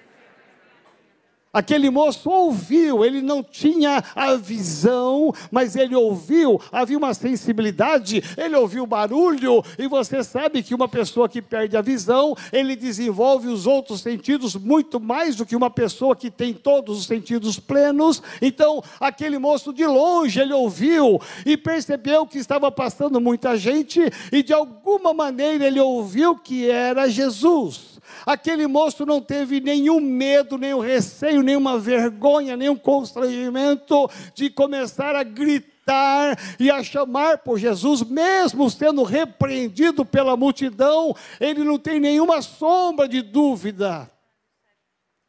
Aquele 1.54 1.88
moço 1.88 2.28
ouviu, 2.28 3.04
ele 3.04 3.22
não 3.22 3.40
tinha 3.40 4.02
a 4.16 4.34
visão, 4.34 5.32
mas 5.52 5.76
ele 5.76 5.94
ouviu, 5.94 6.60
havia 6.72 6.98
uma 6.98 7.14
sensibilidade, 7.14 8.20
ele 8.36 8.56
ouviu 8.56 8.84
barulho, 8.84 9.62
e 9.78 9.86
você 9.86 10.24
sabe 10.24 10.64
que 10.64 10.74
uma 10.74 10.88
pessoa 10.88 11.28
que 11.28 11.40
perde 11.40 11.76
a 11.76 11.80
visão, 11.80 12.36
ele 12.52 12.74
desenvolve 12.74 13.46
os 13.46 13.68
outros 13.68 14.00
sentidos 14.00 14.56
muito 14.56 14.98
mais 14.98 15.36
do 15.36 15.46
que 15.46 15.54
uma 15.54 15.70
pessoa 15.70 16.16
que 16.16 16.28
tem 16.28 16.52
todos 16.52 16.98
os 16.98 17.06
sentidos 17.06 17.60
plenos. 17.60 18.20
Então, 18.42 18.82
aquele 18.98 19.38
moço 19.38 19.72
de 19.72 19.86
longe, 19.86 20.40
ele 20.40 20.52
ouviu 20.52 21.20
e 21.46 21.56
percebeu 21.56 22.26
que 22.26 22.38
estava 22.38 22.68
passando 22.68 23.20
muita 23.20 23.56
gente, 23.56 24.00
e 24.32 24.42
de 24.42 24.52
alguma 24.52 25.14
maneira 25.14 25.64
ele 25.64 25.78
ouviu 25.78 26.36
que 26.36 26.68
era 26.68 27.08
Jesus. 27.08 27.93
Aquele 28.26 28.66
moço 28.66 29.04
não 29.04 29.20
teve 29.20 29.60
nenhum 29.60 30.00
medo, 30.00 30.58
nenhum 30.58 30.80
receio, 30.80 31.42
nenhuma 31.42 31.78
vergonha, 31.78 32.56
nenhum 32.56 32.76
constrangimento 32.76 34.10
de 34.34 34.50
começar 34.50 35.14
a 35.14 35.22
gritar 35.22 36.38
e 36.58 36.70
a 36.70 36.82
chamar 36.82 37.38
por 37.38 37.58
Jesus, 37.58 38.02
mesmo 38.02 38.70
sendo 38.70 39.02
repreendido 39.02 40.04
pela 40.04 40.36
multidão, 40.36 41.14
ele 41.38 41.62
não 41.62 41.78
tem 41.78 42.00
nenhuma 42.00 42.40
sombra 42.40 43.06
de 43.06 43.20
dúvida. 43.20 44.10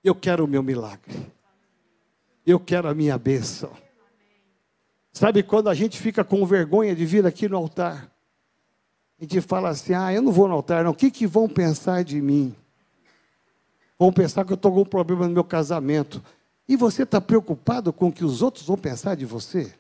Eu 0.04 0.16
quero 0.16 0.46
o 0.46 0.48
meu 0.48 0.64
milagre. 0.64 1.34
Eu 2.46 2.60
quero 2.60 2.88
a 2.88 2.94
minha 2.94 3.18
bênção. 3.18 3.72
Sabe 5.12 5.42
quando 5.42 5.70
a 5.70 5.74
gente 5.74 6.00
fica 6.00 6.24
com 6.24 6.46
vergonha 6.46 6.96
de 6.96 7.06
vir 7.06 7.26
aqui 7.26 7.48
no 7.50 7.58
altar? 7.58 8.12
A 9.20 9.24
gente 9.24 9.42
fala 9.42 9.70
assim: 9.70 9.94
ah, 9.94 10.14
eu 10.14 10.22
não 10.22 10.32
vou 10.32 10.48
no 10.48 10.54
altar, 10.54 10.84
não. 10.84 10.92
O 10.92 10.96
que, 10.96 11.10
que 11.10 11.26
vão 11.26 11.48
pensar 11.48 12.04
de 12.04 12.22
mim? 12.22 12.56
Vão 13.98 14.12
pensar 14.12 14.44
que 14.46 14.52
eu 14.52 14.56
estou 14.56 14.74
com 14.74 14.82
um 14.82 14.86
problema 14.86 15.28
no 15.28 15.34
meu 15.34 15.44
casamento. 15.44 16.22
E 16.68 16.76
você 16.76 17.04
está 17.04 17.22
preocupado 17.22 17.94
com 17.94 18.08
o 18.08 18.12
que 18.12 18.26
os 18.26 18.42
outros 18.42 18.66
vão 18.66 18.78
pensar 18.78 19.16
de 19.16 19.26
você? 19.26 19.74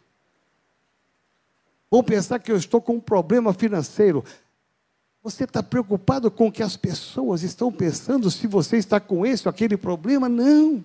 Vão 1.90 2.04
pensar 2.04 2.40
que 2.40 2.52
eu 2.52 2.58
estou 2.58 2.82
com 2.82 2.94
um 2.94 3.00
problema 3.00 3.54
financeiro. 3.54 4.24
Você 5.24 5.44
está 5.44 5.64
preocupado 5.64 6.30
com 6.30 6.48
o 6.48 6.52
que 6.52 6.62
as 6.62 6.78
pessoas 6.78 7.42
estão 7.42 7.72
pensando 7.72 8.30
se 8.30 8.48
você 8.48 8.78
está 8.78 9.00
com 9.00 9.26
esse 9.26 9.48
ou 9.48 9.50
aquele 9.50 9.76
problema? 9.76 10.30
Não. 10.30 10.84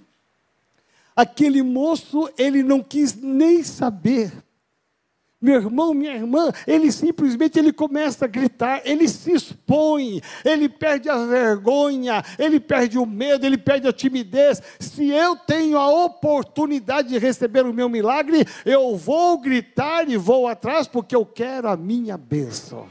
Aquele 1.14 1.62
moço, 1.62 2.30
ele 2.38 2.62
não 2.62 2.82
quis 2.82 3.14
nem 3.14 3.62
saber. 3.62 4.32
Meu 5.42 5.54
irmão, 5.54 5.94
minha 5.94 6.14
irmã, 6.14 6.52
ele 6.66 6.92
simplesmente 6.92 7.58
ele 7.58 7.72
começa 7.72 8.26
a 8.26 8.28
gritar, 8.28 8.82
ele 8.84 9.08
se 9.08 9.32
expõe, 9.32 10.20
ele 10.44 10.68
perde 10.68 11.08
a 11.08 11.24
vergonha, 11.24 12.22
ele 12.38 12.60
perde 12.60 12.98
o 12.98 13.06
medo, 13.06 13.46
ele 13.46 13.56
perde 13.56 13.88
a 13.88 13.92
timidez. 13.92 14.62
Se 14.78 15.08
eu 15.08 15.34
tenho 15.34 15.78
a 15.78 15.88
oportunidade 16.04 17.08
de 17.08 17.18
receber 17.18 17.64
o 17.64 17.72
meu 17.72 17.88
milagre, 17.88 18.44
eu 18.66 18.94
vou 18.98 19.38
gritar 19.38 20.06
e 20.10 20.18
vou 20.18 20.46
atrás 20.46 20.86
porque 20.86 21.16
eu 21.16 21.24
quero 21.24 21.68
a 21.68 21.76
minha 21.76 22.18
bênção. 22.18 22.86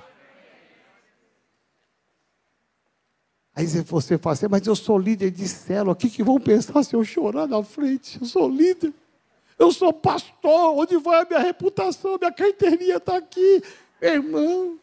Aí 3.55 3.67
você 3.67 4.17
fala 4.17 4.33
assim, 4.33 4.47
mas 4.49 4.65
eu 4.65 4.75
sou 4.75 4.97
líder 4.97 5.29
de 5.29 5.47
célula, 5.47 5.91
o 5.91 5.95
que, 5.95 6.09
que 6.09 6.23
vão 6.23 6.39
pensar 6.39 6.81
se 6.81 6.95
eu 6.95 7.03
chorar 7.03 7.45
na 7.45 7.61
frente? 7.61 8.17
Eu 8.19 8.25
sou 8.25 8.49
líder. 8.49 8.91
Eu 9.59 9.73
sou 9.73 9.91
pastor, 9.91 10.77
onde 10.77 10.97
vai 10.97 11.21
a 11.21 11.25
minha 11.25 11.39
reputação? 11.39 12.17
Minha 12.17 12.31
carteirinha 12.31 12.95
está 12.95 13.17
aqui, 13.17 13.61
meu 14.01 14.13
irmão. 14.13 14.79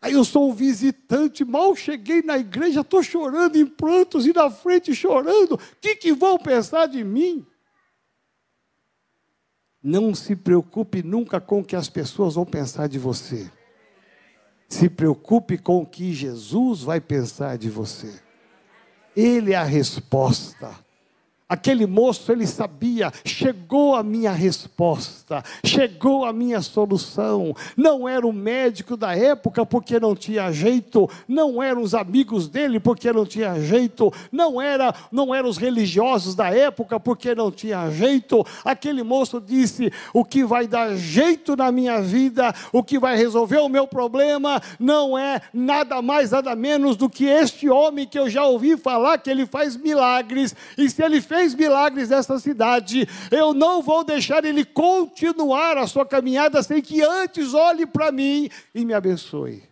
Aí 0.00 0.14
eu 0.14 0.24
sou 0.24 0.48
um 0.48 0.54
visitante, 0.54 1.44
mal 1.44 1.76
cheguei 1.76 2.22
na 2.22 2.38
igreja, 2.38 2.80
estou 2.80 3.02
chorando 3.02 3.56
em 3.56 3.66
prantos 3.66 4.24
e 4.24 4.32
na 4.32 4.50
frente 4.50 4.94
chorando. 4.94 5.56
O 5.56 5.58
que, 5.78 5.94
que 5.94 6.12
vão 6.12 6.38
pensar 6.38 6.86
de 6.86 7.04
mim? 7.04 7.46
Não 9.82 10.14
se 10.14 10.34
preocupe 10.34 11.02
nunca 11.02 11.38
com 11.38 11.60
o 11.60 11.64
que 11.64 11.76
as 11.76 11.88
pessoas 11.88 12.34
vão 12.34 12.46
pensar 12.46 12.88
de 12.88 12.98
você. 12.98 13.50
Se 14.68 14.88
preocupe 14.88 15.58
com 15.58 15.82
o 15.82 15.86
que 15.86 16.14
Jesus 16.14 16.80
vai 16.80 17.00
pensar 17.00 17.58
de 17.58 17.68
você. 17.68 18.20
Ele 19.14 19.52
é 19.52 19.56
a 19.56 19.64
resposta. 19.64 20.85
Aquele 21.48 21.86
moço, 21.86 22.32
ele 22.32 22.44
sabia, 22.44 23.12
chegou 23.24 23.94
a 23.94 24.02
minha 24.02 24.32
resposta, 24.32 25.44
chegou 25.64 26.24
a 26.24 26.32
minha 26.32 26.60
solução. 26.60 27.54
Não 27.76 28.08
era 28.08 28.26
o 28.26 28.32
médico 28.32 28.96
da 28.96 29.16
época 29.16 29.64
porque 29.64 30.00
não 30.00 30.16
tinha 30.16 30.50
jeito, 30.50 31.08
não 31.28 31.62
eram 31.62 31.82
os 31.82 31.94
amigos 31.94 32.48
dele 32.48 32.80
porque 32.80 33.12
não 33.12 33.24
tinha 33.24 33.60
jeito, 33.60 34.12
não 34.32 34.60
era, 34.60 34.92
não 35.12 35.32
eram 35.32 35.48
os 35.48 35.56
religiosos 35.56 36.34
da 36.34 36.50
época 36.50 36.98
porque 36.98 37.32
não 37.32 37.52
tinha 37.52 37.88
jeito. 37.92 38.44
Aquele 38.64 39.04
moço 39.04 39.40
disse: 39.40 39.92
"O 40.12 40.24
que 40.24 40.44
vai 40.44 40.66
dar 40.66 40.96
jeito 40.96 41.54
na 41.54 41.70
minha 41.70 42.02
vida, 42.02 42.52
o 42.72 42.82
que 42.82 42.98
vai 42.98 43.16
resolver 43.16 43.58
o 43.58 43.68
meu 43.68 43.86
problema, 43.86 44.60
não 44.80 45.16
é 45.16 45.40
nada 45.54 46.02
mais 46.02 46.32
nada 46.32 46.56
menos 46.56 46.96
do 46.96 47.08
que 47.08 47.26
este 47.26 47.68
homem 47.70 48.04
que 48.04 48.18
eu 48.18 48.28
já 48.28 48.44
ouvi 48.44 48.76
falar 48.76 49.18
que 49.18 49.30
ele 49.30 49.46
faz 49.46 49.76
milagres, 49.76 50.52
e 50.76 50.90
se 50.90 51.04
ele 51.04 51.20
fez 51.20 51.35
fez 51.36 51.54
milagres 51.54 52.08
nessa 52.08 52.38
cidade, 52.38 53.06
eu 53.30 53.52
não 53.52 53.82
vou 53.82 54.02
deixar 54.02 54.42
ele 54.44 54.64
continuar 54.64 55.76
a 55.76 55.86
sua 55.86 56.06
caminhada 56.06 56.62
sem 56.62 56.80
que 56.80 57.02
antes 57.02 57.52
olhe 57.52 57.84
para 57.84 58.10
mim 58.10 58.48
e 58.74 58.84
me 58.84 58.94
abençoe. 58.94 59.62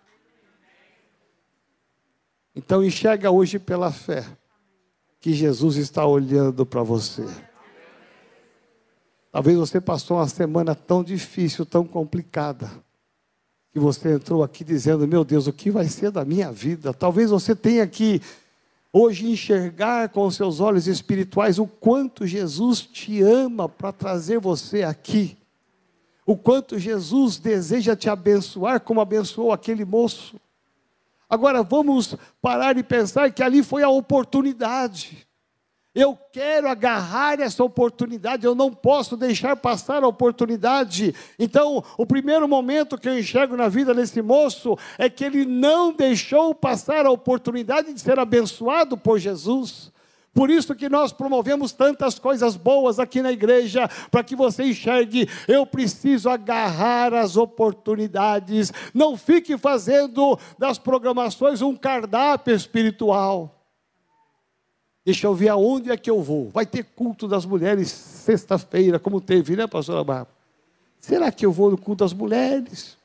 Então 2.54 2.84
enxerga 2.84 3.30
hoje 3.30 3.58
pela 3.58 3.90
fé 3.90 4.24
que 5.18 5.32
Jesus 5.32 5.76
está 5.76 6.04
olhando 6.06 6.66
para 6.66 6.82
você. 6.82 7.26
Talvez 9.32 9.56
você 9.56 9.80
passou 9.80 10.18
uma 10.18 10.28
semana 10.28 10.74
tão 10.74 11.02
difícil, 11.02 11.64
tão 11.64 11.84
complicada, 11.84 12.70
que 13.72 13.80
você 13.80 14.12
entrou 14.12 14.44
aqui 14.44 14.62
dizendo: 14.62 15.08
Meu 15.08 15.24
Deus, 15.24 15.48
o 15.48 15.52
que 15.52 15.70
vai 15.70 15.88
ser 15.88 16.12
da 16.12 16.24
minha 16.24 16.52
vida? 16.52 16.94
Talvez 16.94 17.30
você 17.30 17.56
tenha 17.56 17.84
que 17.86 18.20
hoje 18.96 19.28
enxergar 19.28 20.10
com 20.10 20.24
os 20.24 20.36
seus 20.36 20.60
olhos 20.60 20.86
espirituais 20.86 21.58
o 21.58 21.66
quanto 21.66 22.24
Jesus 22.24 22.80
te 22.80 23.20
ama 23.20 23.68
para 23.68 23.90
trazer 23.90 24.38
você 24.38 24.84
aqui. 24.84 25.36
O 26.24 26.36
quanto 26.36 26.78
Jesus 26.78 27.36
deseja 27.36 27.96
te 27.96 28.08
abençoar, 28.08 28.80
como 28.80 29.00
abençoou 29.00 29.52
aquele 29.52 29.84
moço. 29.84 30.40
Agora 31.28 31.64
vamos 31.64 32.14
parar 32.40 32.78
e 32.78 32.84
pensar 32.84 33.32
que 33.32 33.42
ali 33.42 33.64
foi 33.64 33.82
a 33.82 33.88
oportunidade. 33.88 35.26
Eu 35.94 36.18
quero 36.32 36.68
agarrar 36.68 37.38
essa 37.38 37.62
oportunidade, 37.62 38.44
eu 38.44 38.54
não 38.54 38.72
posso 38.72 39.16
deixar 39.16 39.54
passar 39.54 40.02
a 40.02 40.08
oportunidade. 40.08 41.14
Então, 41.38 41.84
o 41.96 42.04
primeiro 42.04 42.48
momento 42.48 42.98
que 42.98 43.08
eu 43.08 43.16
enxergo 43.16 43.56
na 43.56 43.68
vida 43.68 43.94
desse 43.94 44.20
moço 44.20 44.76
é 44.98 45.08
que 45.08 45.24
ele 45.24 45.44
não 45.44 45.92
deixou 45.92 46.52
passar 46.52 47.06
a 47.06 47.12
oportunidade 47.12 47.92
de 47.92 48.00
ser 48.00 48.18
abençoado 48.18 48.96
por 48.96 49.20
Jesus. 49.20 49.92
Por 50.34 50.50
isso 50.50 50.74
que 50.74 50.88
nós 50.88 51.12
promovemos 51.12 51.70
tantas 51.70 52.18
coisas 52.18 52.56
boas 52.56 52.98
aqui 52.98 53.22
na 53.22 53.30
igreja, 53.30 53.88
para 54.10 54.24
que 54.24 54.34
você 54.34 54.64
enxergue, 54.64 55.28
eu 55.46 55.64
preciso 55.64 56.28
agarrar 56.28 57.14
as 57.14 57.36
oportunidades. 57.36 58.72
Não 58.92 59.16
fique 59.16 59.56
fazendo 59.56 60.36
das 60.58 60.76
programações 60.76 61.62
um 61.62 61.76
cardápio 61.76 62.52
espiritual. 62.52 63.53
Deixa 65.04 65.26
eu 65.26 65.34
ver 65.34 65.48
aonde 65.48 65.90
é 65.90 65.96
que 65.96 66.10
eu 66.10 66.22
vou. 66.22 66.48
Vai 66.48 66.64
ter 66.64 66.84
culto 66.84 67.28
das 67.28 67.44
mulheres 67.44 67.90
sexta-feira, 67.90 68.98
como 68.98 69.20
teve, 69.20 69.54
né, 69.54 69.66
pastora 69.66 70.02
Bárbara? 70.02 70.34
Será 70.98 71.30
que 71.30 71.44
eu 71.44 71.52
vou 71.52 71.70
no 71.70 71.76
culto 71.76 72.02
das 72.02 72.14
mulheres? 72.14 72.96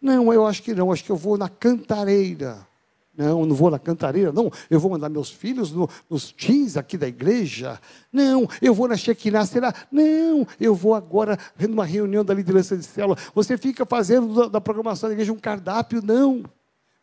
Não, 0.00 0.32
eu 0.32 0.46
acho 0.46 0.62
que 0.62 0.74
não. 0.74 0.90
Acho 0.90 1.04
que 1.04 1.12
eu 1.12 1.16
vou 1.16 1.36
na 1.36 1.50
cantareira. 1.50 2.66
Não, 3.14 3.44
não 3.44 3.54
vou 3.54 3.70
na 3.70 3.78
cantareira, 3.78 4.32
não. 4.32 4.50
Eu 4.70 4.80
vou 4.80 4.90
mandar 4.90 5.10
meus 5.10 5.30
filhos 5.30 5.70
no, 5.70 5.86
nos 6.08 6.32
teens 6.32 6.78
aqui 6.78 6.96
da 6.96 7.06
igreja. 7.06 7.78
Não, 8.10 8.48
eu 8.62 8.72
vou 8.72 8.88
na 8.88 8.96
Shekinah, 8.96 9.44
será? 9.44 9.74
Não, 9.92 10.46
eu 10.58 10.74
vou 10.74 10.94
agora 10.94 11.38
numa 11.58 11.84
reunião 11.84 12.24
da 12.24 12.32
liderança 12.32 12.74
de 12.74 12.84
célula. 12.84 13.18
Você 13.34 13.58
fica 13.58 13.84
fazendo 13.84 14.34
da, 14.34 14.48
da 14.48 14.60
programação 14.62 15.10
da 15.10 15.12
igreja 15.12 15.30
um 15.30 15.38
cardápio? 15.38 16.00
Não. 16.02 16.42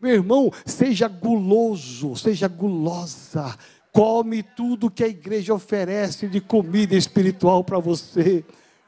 Meu 0.01 0.15
irmão, 0.15 0.51
seja 0.65 1.07
guloso, 1.07 2.15
seja 2.15 2.47
gulosa 2.47 3.55
Come 3.91 4.43
tudo 4.43 4.89
que 4.89 5.03
a 5.03 5.07
igreja 5.07 5.53
oferece 5.53 6.27
de 6.27 6.39
comida 6.39 6.95
espiritual 6.95 7.63
para 7.63 7.79
você. 7.79 8.43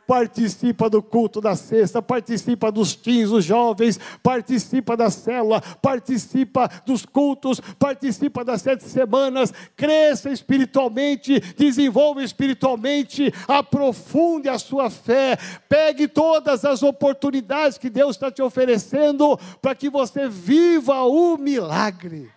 Participa 0.06 0.90
do 0.90 1.02
culto 1.02 1.40
da 1.40 1.56
sexta, 1.56 2.02
participa 2.02 2.70
dos 2.70 2.94
teens, 2.96 3.30
dos 3.30 3.46
jovens, 3.46 3.98
participa 4.22 4.98
da 4.98 5.10
célula, 5.10 5.62
participa 5.82 6.70
dos 6.86 7.06
cultos, 7.06 7.62
participa 7.80 8.44
das 8.44 8.62
sete 8.62 8.84
semanas, 8.84 9.54
cresça 9.76 10.30
espiritualmente, 10.30 11.40
desenvolva 11.56 12.24
espiritualmente, 12.24 13.34
aprofunde 13.48 14.50
a 14.50 14.60
sua 14.60 14.90
fé, 14.90 15.38
pegue 15.70 16.10
todas 16.10 16.66
as 16.66 16.84
oportunidades 16.84 17.78
que 17.78 17.90
Deus 17.90 18.18
está 18.18 18.30
te 18.30 18.42
oferecendo 18.42 19.40
para 19.62 19.74
que 19.74 19.90
você 19.90 20.28
viva 20.28 21.04
o 21.04 21.38
milagre. 21.38 22.30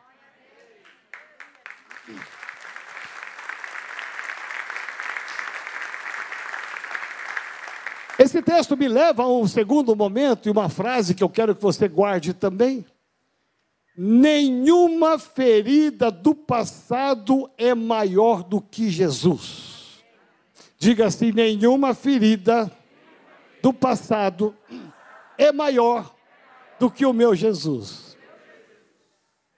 Esse 8.24 8.40
texto 8.40 8.74
me 8.74 8.88
leva 8.88 9.24
a 9.24 9.28
um 9.28 9.46
segundo 9.46 9.94
momento 9.94 10.48
e 10.48 10.50
uma 10.50 10.70
frase 10.70 11.14
que 11.14 11.22
eu 11.22 11.28
quero 11.28 11.54
que 11.54 11.60
você 11.60 11.86
guarde 11.86 12.32
também. 12.32 12.82
Nenhuma 13.94 15.18
ferida 15.18 16.10
do 16.10 16.34
passado 16.34 17.50
é 17.58 17.74
maior 17.74 18.42
do 18.42 18.62
que 18.62 18.88
Jesus. 18.88 20.02
Diga 20.78 21.04
assim: 21.04 21.32
nenhuma 21.32 21.92
ferida 21.92 22.72
do 23.62 23.74
passado 23.74 24.56
é 25.36 25.52
maior 25.52 26.14
do 26.80 26.90
que 26.90 27.04
o 27.04 27.12
meu 27.12 27.34
Jesus. 27.34 28.16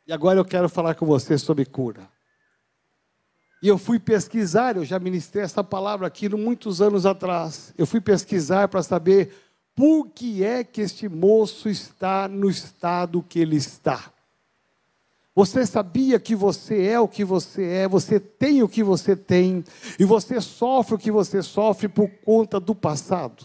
E 0.09 0.13
agora 0.13 0.41
eu 0.41 0.45
quero 0.45 0.69
falar 0.69 0.97
com 0.97 1.07
você 1.07 1.39
sobre 1.39 1.65
cura. 1.65 2.16
E 3.63 3.69
eu 3.69 3.79
fui 3.79 3.99
pesquisar, 3.99 4.77
eu 4.77 4.85
já 4.85 4.99
ministrei 4.99 5.43
essa 5.43 5.65
palavra 5.65 6.07
aqui 6.07 6.29
muitos 6.29 6.83
anos 6.83 7.07
atrás. 7.07 7.73
Eu 7.77 7.87
fui 7.87 8.01
pesquisar 8.01 8.69
para 8.69 8.83
saber 8.83 9.33
por 9.75 10.09
que 10.09 10.43
é 10.43 10.63
que 10.65 10.81
este 10.81 11.09
moço 11.09 11.69
está 11.69 12.29
no 12.29 12.49
estado 12.49 13.23
que 13.23 13.39
ele 13.39 13.57
está. 13.57 14.13
Você 15.35 15.67
sabia 15.67 16.19
que 16.19 16.35
você 16.35 16.87
é 16.87 16.99
o 16.99 17.07
que 17.07 17.23
você 17.23 17.63
é, 17.63 17.89
você 17.89 18.19
tem 18.19 18.63
o 18.63 18.69
que 18.69 18.83
você 18.83 19.15
tem, 19.15 19.63
e 19.99 20.05
você 20.07 20.41
sofre 20.41 20.95
o 20.95 20.99
que 20.99 21.11
você 21.11 21.43
sofre 21.43 21.89
por 21.89 22.09
conta 22.25 22.59
do 22.59 22.75
passado. 22.75 23.45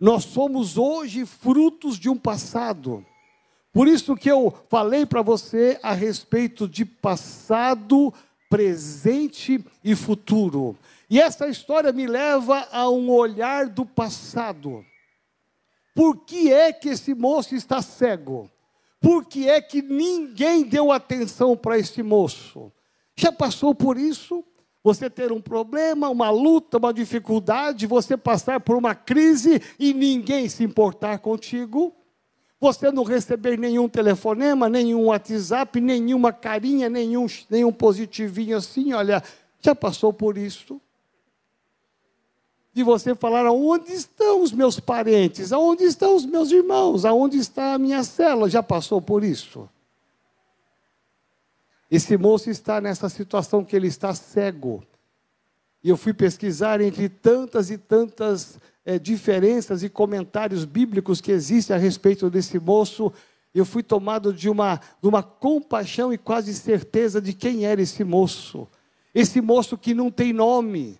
Nós 0.00 0.24
somos 0.24 0.78
hoje 0.78 1.26
frutos 1.26 1.98
de 1.98 2.08
um 2.08 2.16
passado. 2.16 3.04
Por 3.70 3.86
isso 3.86 4.16
que 4.16 4.30
eu 4.30 4.52
falei 4.70 5.04
para 5.04 5.20
você 5.20 5.78
a 5.82 5.92
respeito 5.92 6.66
de 6.66 6.86
passado, 6.86 8.12
presente 8.52 9.64
e 9.82 9.96
futuro. 9.96 10.76
E 11.08 11.18
essa 11.18 11.48
história 11.48 11.90
me 11.90 12.06
leva 12.06 12.68
a 12.70 12.86
um 12.90 13.10
olhar 13.10 13.66
do 13.66 13.86
passado. 13.86 14.84
Por 15.94 16.18
que 16.26 16.52
é 16.52 16.70
que 16.70 16.90
esse 16.90 17.14
moço 17.14 17.54
está 17.54 17.80
cego? 17.80 18.50
Por 19.00 19.24
que 19.24 19.48
é 19.48 19.58
que 19.62 19.80
ninguém 19.80 20.64
deu 20.64 20.92
atenção 20.92 21.56
para 21.56 21.78
esse 21.78 22.02
moço? 22.02 22.70
Já 23.16 23.32
passou 23.32 23.74
por 23.74 23.96
isso? 23.96 24.44
Você 24.84 25.08
ter 25.08 25.32
um 25.32 25.40
problema, 25.40 26.10
uma 26.10 26.28
luta, 26.28 26.76
uma 26.76 26.92
dificuldade, 26.92 27.86
você 27.86 28.18
passar 28.18 28.60
por 28.60 28.76
uma 28.76 28.94
crise 28.94 29.62
e 29.78 29.94
ninguém 29.94 30.46
se 30.50 30.62
importar 30.62 31.20
contigo? 31.20 31.96
Você 32.62 32.92
não 32.92 33.02
receber 33.02 33.58
nenhum 33.58 33.88
telefonema, 33.88 34.68
nenhum 34.68 35.06
WhatsApp, 35.06 35.80
nenhuma 35.80 36.32
carinha, 36.32 36.88
nenhum, 36.88 37.26
nenhum 37.50 37.72
positivinho 37.72 38.56
assim, 38.56 38.92
olha, 38.92 39.20
já 39.60 39.74
passou 39.74 40.12
por 40.12 40.38
isso? 40.38 40.80
de 42.72 42.84
você 42.84 43.16
falar 43.16 43.44
aonde 43.44 43.92
estão 43.92 44.40
os 44.42 44.52
meus 44.52 44.78
parentes, 44.78 45.52
aonde 45.52 45.82
estão 45.84 46.14
os 46.14 46.24
meus 46.24 46.52
irmãos, 46.52 47.04
aonde 47.04 47.36
está 47.36 47.74
a 47.74 47.78
minha 47.78 48.02
célula. 48.04 48.48
Já 48.48 48.62
passou 48.62 49.02
por 49.02 49.24
isso? 49.24 49.68
Esse 51.90 52.16
moço 52.16 52.48
está 52.48 52.80
nessa 52.80 53.08
situação 53.08 53.64
que 53.64 53.74
ele 53.74 53.88
está 53.88 54.14
cego. 54.14 54.82
E 55.82 55.88
eu 55.88 55.96
fui 55.96 56.12
pesquisar 56.12 56.80
entre 56.80 57.08
tantas 57.08 57.70
e 57.70 57.78
tantas 57.78 58.58
é, 58.84 58.98
diferenças 58.98 59.82
e 59.82 59.88
comentários 59.88 60.64
bíblicos 60.64 61.20
que 61.20 61.32
existem 61.32 61.74
a 61.74 61.78
respeito 61.78 62.30
desse 62.30 62.58
moço. 62.58 63.12
Eu 63.54 63.64
fui 63.64 63.82
tomado 63.82 64.32
de 64.32 64.48
uma, 64.48 64.80
de 65.00 65.08
uma 65.08 65.22
compaixão 65.22 66.12
e 66.12 66.18
quase 66.18 66.54
certeza 66.54 67.20
de 67.20 67.32
quem 67.32 67.66
era 67.66 67.82
esse 67.82 68.04
moço. 68.04 68.68
Esse 69.14 69.40
moço 69.40 69.76
que 69.76 69.92
não 69.92 70.10
tem 70.10 70.32
nome 70.32 70.98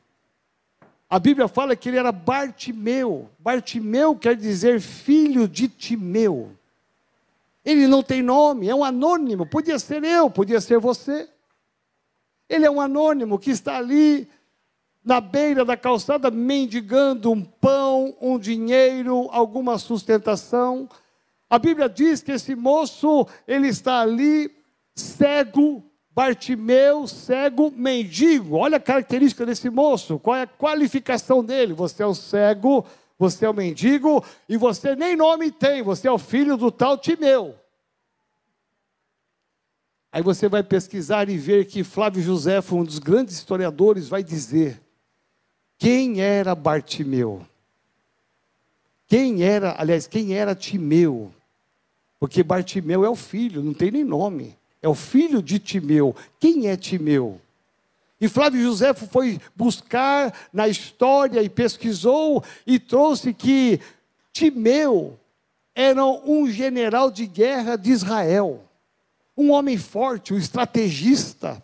a 1.12 1.18
Bíblia 1.18 1.46
fala 1.46 1.76
que 1.76 1.90
ele 1.90 1.98
era 1.98 2.10
Bartimeu. 2.10 3.28
Bartimeu 3.38 4.16
quer 4.16 4.34
dizer 4.34 4.80
filho 4.80 5.46
de 5.46 5.68
Timeu. 5.68 6.56
Ele 7.62 7.86
não 7.86 8.02
tem 8.02 8.22
nome, 8.22 8.66
é 8.66 8.74
um 8.74 8.82
anônimo. 8.82 9.44
Podia 9.44 9.78
ser 9.78 10.02
eu, 10.04 10.30
podia 10.30 10.58
ser 10.58 10.78
você. 10.78 11.28
Ele 12.48 12.64
é 12.64 12.70
um 12.70 12.80
anônimo 12.80 13.38
que 13.38 13.50
está 13.50 13.76
ali 13.76 14.26
na 15.04 15.20
beira 15.20 15.64
da 15.64 15.76
calçada 15.76 16.30
mendigando 16.30 17.30
um 17.30 17.42
pão, 17.42 18.16
um 18.20 18.38
dinheiro, 18.38 19.28
alguma 19.32 19.78
sustentação. 19.78 20.88
A 21.50 21.58
Bíblia 21.58 21.88
diz 21.88 22.22
que 22.22 22.32
esse 22.32 22.54
moço, 22.54 23.26
ele 23.46 23.68
está 23.68 24.00
ali 24.00 24.50
cego, 24.94 25.84
Bartimeu, 26.14 27.08
cego, 27.08 27.72
mendigo. 27.74 28.56
Olha 28.56 28.76
a 28.76 28.80
característica 28.80 29.46
desse 29.46 29.70
moço. 29.70 30.18
Qual 30.18 30.36
é 30.36 30.42
a 30.42 30.46
qualificação 30.46 31.42
dele? 31.42 31.72
Você 31.72 32.02
é 32.02 32.06
o 32.06 32.14
cego, 32.14 32.84
você 33.18 33.46
é 33.46 33.48
o 33.48 33.54
mendigo 33.54 34.22
e 34.46 34.58
você 34.58 34.94
nem 34.94 35.16
nome 35.16 35.50
tem. 35.50 35.82
Você 35.82 36.06
é 36.06 36.12
o 36.12 36.18
filho 36.18 36.56
do 36.58 36.70
tal 36.70 36.98
Timeu. 36.98 37.54
Aí 40.12 40.22
você 40.22 40.50
vai 40.50 40.62
pesquisar 40.62 41.30
e 41.30 41.38
ver 41.38 41.64
que 41.64 41.82
Flávio 41.82 42.22
José, 42.22 42.60
um 42.72 42.84
dos 42.84 42.98
grandes 42.98 43.34
historiadores, 43.36 44.06
vai 44.06 44.22
dizer 44.22 44.82
quem 45.82 46.20
era 46.20 46.54
Bartimeu. 46.54 47.44
Quem 49.08 49.42
era, 49.42 49.74
aliás, 49.76 50.06
quem 50.06 50.34
era 50.34 50.54
Timeu? 50.54 51.34
Porque 52.20 52.42
Bartimeu 52.42 53.04
é 53.04 53.10
o 53.10 53.16
filho, 53.16 53.62
não 53.62 53.74
tem 53.74 53.90
nem 53.90 54.04
nome 54.04 54.56
é 54.82 54.88
o 54.88 54.94
filho 54.94 55.40
de 55.40 55.60
Timeu. 55.60 56.14
Quem 56.40 56.66
é 56.66 56.76
Timeu? 56.76 57.40
E 58.20 58.28
Flávio 58.28 58.62
José 58.62 58.92
foi 58.92 59.40
buscar 59.54 60.34
na 60.52 60.68
história 60.68 61.40
e 61.40 61.48
pesquisou 61.48 62.42
e 62.66 62.78
trouxe 62.78 63.32
que 63.32 63.80
Timeu 64.32 65.18
era 65.74 66.04
um 66.04 66.50
general 66.50 67.10
de 67.10 67.26
guerra 67.26 67.76
de 67.76 67.90
Israel, 67.90 68.62
um 69.36 69.50
homem 69.50 69.78
forte, 69.78 70.34
um 70.34 70.38
estrategista, 70.38 71.62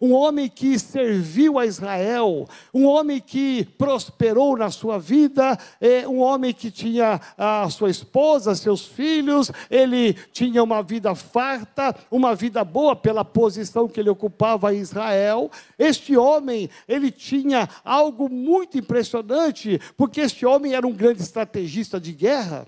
um 0.00 0.12
homem 0.12 0.48
que 0.48 0.78
serviu 0.78 1.58
a 1.58 1.66
Israel, 1.66 2.48
um 2.72 2.86
homem 2.86 3.20
que 3.20 3.64
prosperou 3.76 4.56
na 4.56 4.70
sua 4.70 4.98
vida, 4.98 5.58
é, 5.80 6.06
um 6.06 6.20
homem 6.20 6.54
que 6.54 6.70
tinha 6.70 7.20
a 7.36 7.68
sua 7.68 7.90
esposa, 7.90 8.54
seus 8.54 8.86
filhos, 8.86 9.50
ele 9.70 10.14
tinha 10.32 10.62
uma 10.62 10.82
vida 10.82 11.14
farta, 11.14 11.94
uma 12.10 12.34
vida 12.34 12.62
boa 12.62 12.94
pela 12.94 13.24
posição 13.24 13.88
que 13.88 13.98
ele 13.98 14.10
ocupava 14.10 14.72
em 14.72 14.78
Israel. 14.78 15.50
Este 15.78 16.16
homem, 16.16 16.70
ele 16.86 17.10
tinha 17.10 17.68
algo 17.84 18.28
muito 18.28 18.78
impressionante, 18.78 19.80
porque 19.96 20.20
este 20.20 20.46
homem 20.46 20.74
era 20.74 20.86
um 20.86 20.92
grande 20.92 21.22
estrategista 21.22 22.00
de 22.00 22.12
guerra. 22.12 22.66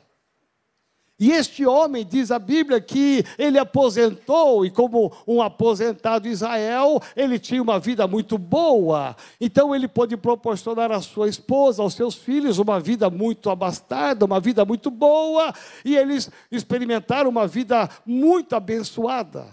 E 1.21 1.33
este 1.33 1.67
homem, 1.67 2.03
diz 2.03 2.31
a 2.31 2.39
Bíblia, 2.39 2.81
que 2.81 3.23
ele 3.39 3.59
aposentou, 3.59 4.65
e 4.65 4.71
como 4.71 5.13
um 5.27 5.43
aposentado 5.43 6.27
Israel, 6.27 6.99
ele 7.15 7.39
tinha 7.39 7.63
uma 7.63 7.79
vida 7.79 8.09
muito 8.09 8.39
boa. 8.39 9.15
Então 9.39 9.75
ele 9.75 9.87
pôde 9.87 10.17
proporcionar 10.17 10.91
à 10.91 11.03
sua 11.03 11.29
esposa, 11.29 11.83
aos 11.83 11.93
seus 11.93 12.15
filhos, 12.15 12.57
uma 12.57 12.81
vida 12.81 13.11
muito 13.11 13.51
abastada, 13.51 14.25
uma 14.25 14.41
vida 14.41 14.65
muito 14.65 14.91
boa, 14.91 15.53
e 15.85 15.95
eles 15.95 16.31
experimentaram 16.51 17.29
uma 17.29 17.47
vida 17.47 17.87
muito 18.07 18.57
abençoada. 18.57 19.47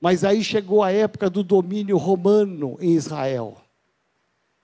Mas 0.00 0.24
aí 0.24 0.42
chegou 0.42 0.82
a 0.82 0.90
época 0.90 1.28
do 1.28 1.42
domínio 1.42 1.98
romano 1.98 2.78
em 2.80 2.92
Israel. 2.92 3.65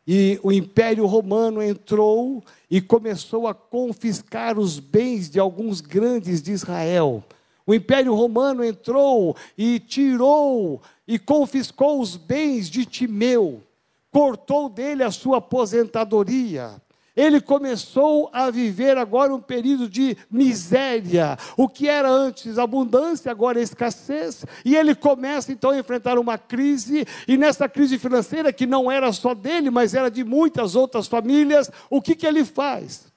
E 0.07 0.41
o 0.43 0.51
Império 0.51 1.07
Romano 1.07 1.63
entrou 1.63 2.43
e 2.69 2.81
começou 2.81 3.47
a 3.47 3.55
confiscar 3.55 4.59
os 4.59 4.81
bens 4.81 5.31
de 5.31 5.39
alguns 5.39 5.81
grandes 5.81 6.43
de 6.43 6.51
Israel. 6.51 7.23
O 7.65 7.73
Império 7.73 8.13
Romano 8.13 8.65
entrou 8.65 9.37
e 9.57 9.79
tirou 9.79 10.83
e 11.07 11.19
confiscou 11.19 12.01
os 12.01 12.17
bens 12.17 12.69
de 12.69 12.85
Timeu, 12.85 13.63
cortou 14.11 14.69
dele 14.69 15.05
a 15.05 15.13
sua 15.13 15.39
aposentadoria. 15.39 16.82
Ele 17.15 17.41
começou 17.41 18.31
a 18.33 18.51
viver 18.51 18.97
agora 18.97 19.35
um 19.35 19.41
período 19.41 19.89
de 19.89 20.17
miséria. 20.31 21.37
O 21.57 21.69
que 21.69 21.87
era 21.89 22.11
antes 22.11 22.59
abundância, 22.59 23.31
agora 23.31 23.61
é 23.61 23.63
escassez. 23.63 24.47
E 24.65 24.75
ele 24.75 24.95
começa 24.95 25.53
então 25.53 25.71
a 25.71 25.79
enfrentar 25.79 26.19
uma 26.19 26.39
crise. 26.39 27.07
E 27.29 27.37
nessa 27.37 27.69
crise 27.69 27.99
financeira, 27.99 28.53
que 28.53 28.67
não 28.67 28.91
era 28.91 29.13
só 29.13 29.35
dele, 29.35 29.71
mas 29.71 29.93
era 29.93 30.11
de 30.11 30.25
muitas 30.25 30.75
outras 30.75 31.07
famílias, 31.07 31.71
o 31.91 32.01
que, 32.01 32.15
que 32.15 32.27
ele 32.27 32.45
faz? 32.45 33.12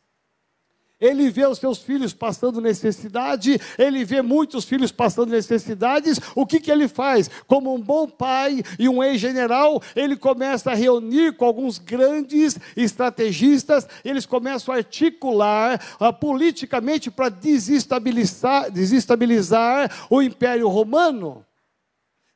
Ele 0.99 1.29
vê 1.29 1.45
os 1.45 1.57
seus 1.57 1.79
filhos 1.79 2.13
passando 2.13 2.61
necessidade, 2.61 3.59
ele 3.77 4.05
vê 4.05 4.21
muitos 4.21 4.63
filhos 4.63 4.91
passando 4.91 5.29
necessidades. 5.29 6.19
O 6.33 6.45
que, 6.45 6.59
que 6.59 6.71
ele 6.71 6.87
faz? 6.87 7.29
Como 7.47 7.73
um 7.73 7.81
bom 7.81 8.07
pai 8.07 8.63
e 8.79 8.87
um 8.87 9.03
ex-general, 9.03 9.81
ele 9.95 10.15
começa 10.15 10.71
a 10.71 10.75
reunir 10.75 11.33
com 11.33 11.45
alguns 11.45 11.77
grandes 11.77 12.57
estrategistas, 12.77 13.87
eles 14.05 14.25
começam 14.25 14.73
a 14.73 14.77
articular 14.77 15.81
uh, 15.99 16.13
politicamente 16.13 17.11
para 17.11 17.29
desestabilizar, 17.29 18.71
desestabilizar 18.71 19.91
o 20.09 20.21
Império 20.21 20.69
Romano. 20.69 21.45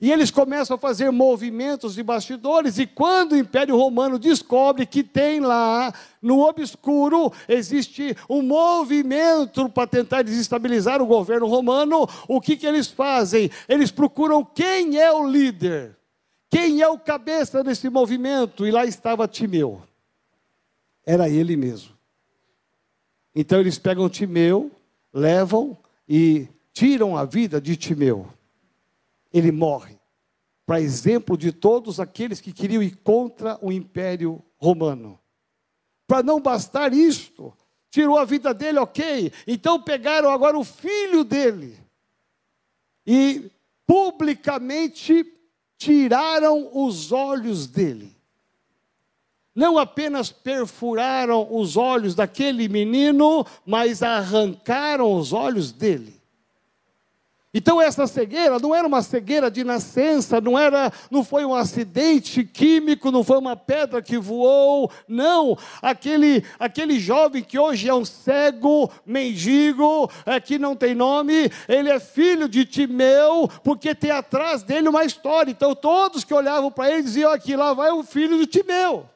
E 0.01 0.13
eles 0.13 0.31
começam 0.31 0.75
a 0.75 0.79
fazer 0.79 1.11
movimentos 1.11 1.95
de 1.95 2.01
bastidores, 2.01 2.77
e 2.77 2.87
quando 2.87 3.33
o 3.33 3.37
Império 3.37 3.75
Romano 3.75 4.17
descobre 4.17 4.85
que 4.85 5.03
tem 5.03 5.41
lá, 5.41 5.93
no 6.21 6.39
obscuro, 6.39 7.33
existe 7.49 8.15
um 8.29 8.41
movimento 8.41 9.67
para 9.67 9.85
tentar 9.85 10.21
desestabilizar 10.21 11.01
o 11.01 11.05
governo 11.05 11.47
romano, 11.47 12.07
o 12.29 12.39
que, 12.39 12.55
que 12.55 12.65
eles 12.65 12.87
fazem? 12.87 13.51
Eles 13.67 13.91
procuram 13.91 14.43
quem 14.43 14.97
é 14.97 15.11
o 15.11 15.27
líder, 15.27 15.97
quem 16.49 16.81
é 16.81 16.87
o 16.87 16.97
cabeça 16.97 17.61
desse 17.61 17.89
movimento, 17.89 18.65
e 18.65 18.71
lá 18.71 18.85
estava 18.85 19.27
Timeu. 19.27 19.81
Era 21.05 21.27
ele 21.27 21.57
mesmo. 21.57 21.91
Então 23.35 23.59
eles 23.59 23.77
pegam 23.77 24.07
Timeu, 24.07 24.71
levam 25.13 25.77
e 26.07 26.47
tiram 26.71 27.17
a 27.17 27.25
vida 27.25 27.59
de 27.59 27.75
Timeu 27.75 28.38
ele 29.33 29.51
morre. 29.51 29.99
Para 30.65 30.81
exemplo 30.81 31.37
de 31.37 31.51
todos 31.51 31.99
aqueles 31.99 32.39
que 32.39 32.53
queriam 32.53 32.83
ir 32.83 32.97
contra 32.97 33.57
o 33.61 33.71
império 33.71 34.43
romano. 34.57 35.19
Para 36.05 36.21
não 36.23 36.39
bastar 36.39 36.93
isto, 36.93 37.53
tirou 37.89 38.17
a 38.17 38.25
vida 38.25 38.53
dele, 38.53 38.79
ok. 38.79 39.31
Então 39.47 39.81
pegaram 39.81 40.29
agora 40.29 40.57
o 40.57 40.63
filho 40.63 41.23
dele 41.23 41.77
e 43.05 43.49
publicamente 43.87 45.25
tiraram 45.77 46.69
os 46.73 47.11
olhos 47.11 47.65
dele. 47.65 48.15
Não 49.55 49.77
apenas 49.77 50.31
perfuraram 50.31 51.47
os 51.49 51.75
olhos 51.75 52.13
daquele 52.13 52.69
menino, 52.69 53.45
mas 53.65 54.03
arrancaram 54.03 55.13
os 55.13 55.33
olhos 55.33 55.71
dele. 55.71 56.18
Então 57.51 57.81
essa 57.81 58.05
cegueira 58.05 58.59
não 58.59 58.75
era 58.75 58.87
uma 58.87 59.01
cegueira 59.01 59.49
de 59.49 59.63
nascença, 59.63 60.39
não 60.39 60.57
era, 60.57 60.93
não 61.09 61.23
foi 61.23 61.43
um 61.43 61.55
acidente 61.55 62.43
químico, 62.43 63.09
não 63.09 63.23
foi 63.23 63.39
uma 63.39 63.55
pedra 63.55 64.03
que 64.03 64.19
voou, 64.19 64.91
não. 65.07 65.57
Aquele 65.81 66.43
aquele 66.59 66.99
jovem 66.99 67.41
que 67.41 67.57
hoje 67.57 67.89
é 67.89 67.93
um 67.93 68.05
cego, 68.05 68.91
mendigo, 69.03 70.11
é, 70.27 70.39
que 70.39 70.59
não 70.59 70.75
tem 70.75 70.93
nome, 70.93 71.51
ele 71.67 71.89
é 71.89 71.99
filho 71.99 72.47
de 72.47 72.65
Timeu, 72.65 73.49
porque 73.63 73.95
tem 73.95 74.11
atrás 74.11 74.61
dele 74.61 74.87
uma 74.87 75.03
história. 75.03 75.49
Então 75.49 75.73
todos 75.73 76.23
que 76.23 76.33
olhavam 76.33 76.69
para 76.69 76.91
ele 76.91 77.01
diziam 77.01 77.31
aqui 77.31 77.55
lá 77.55 77.73
vai 77.73 77.89
o 77.89 78.03
filho 78.03 78.37
de 78.37 78.45
Timeu. 78.45 79.09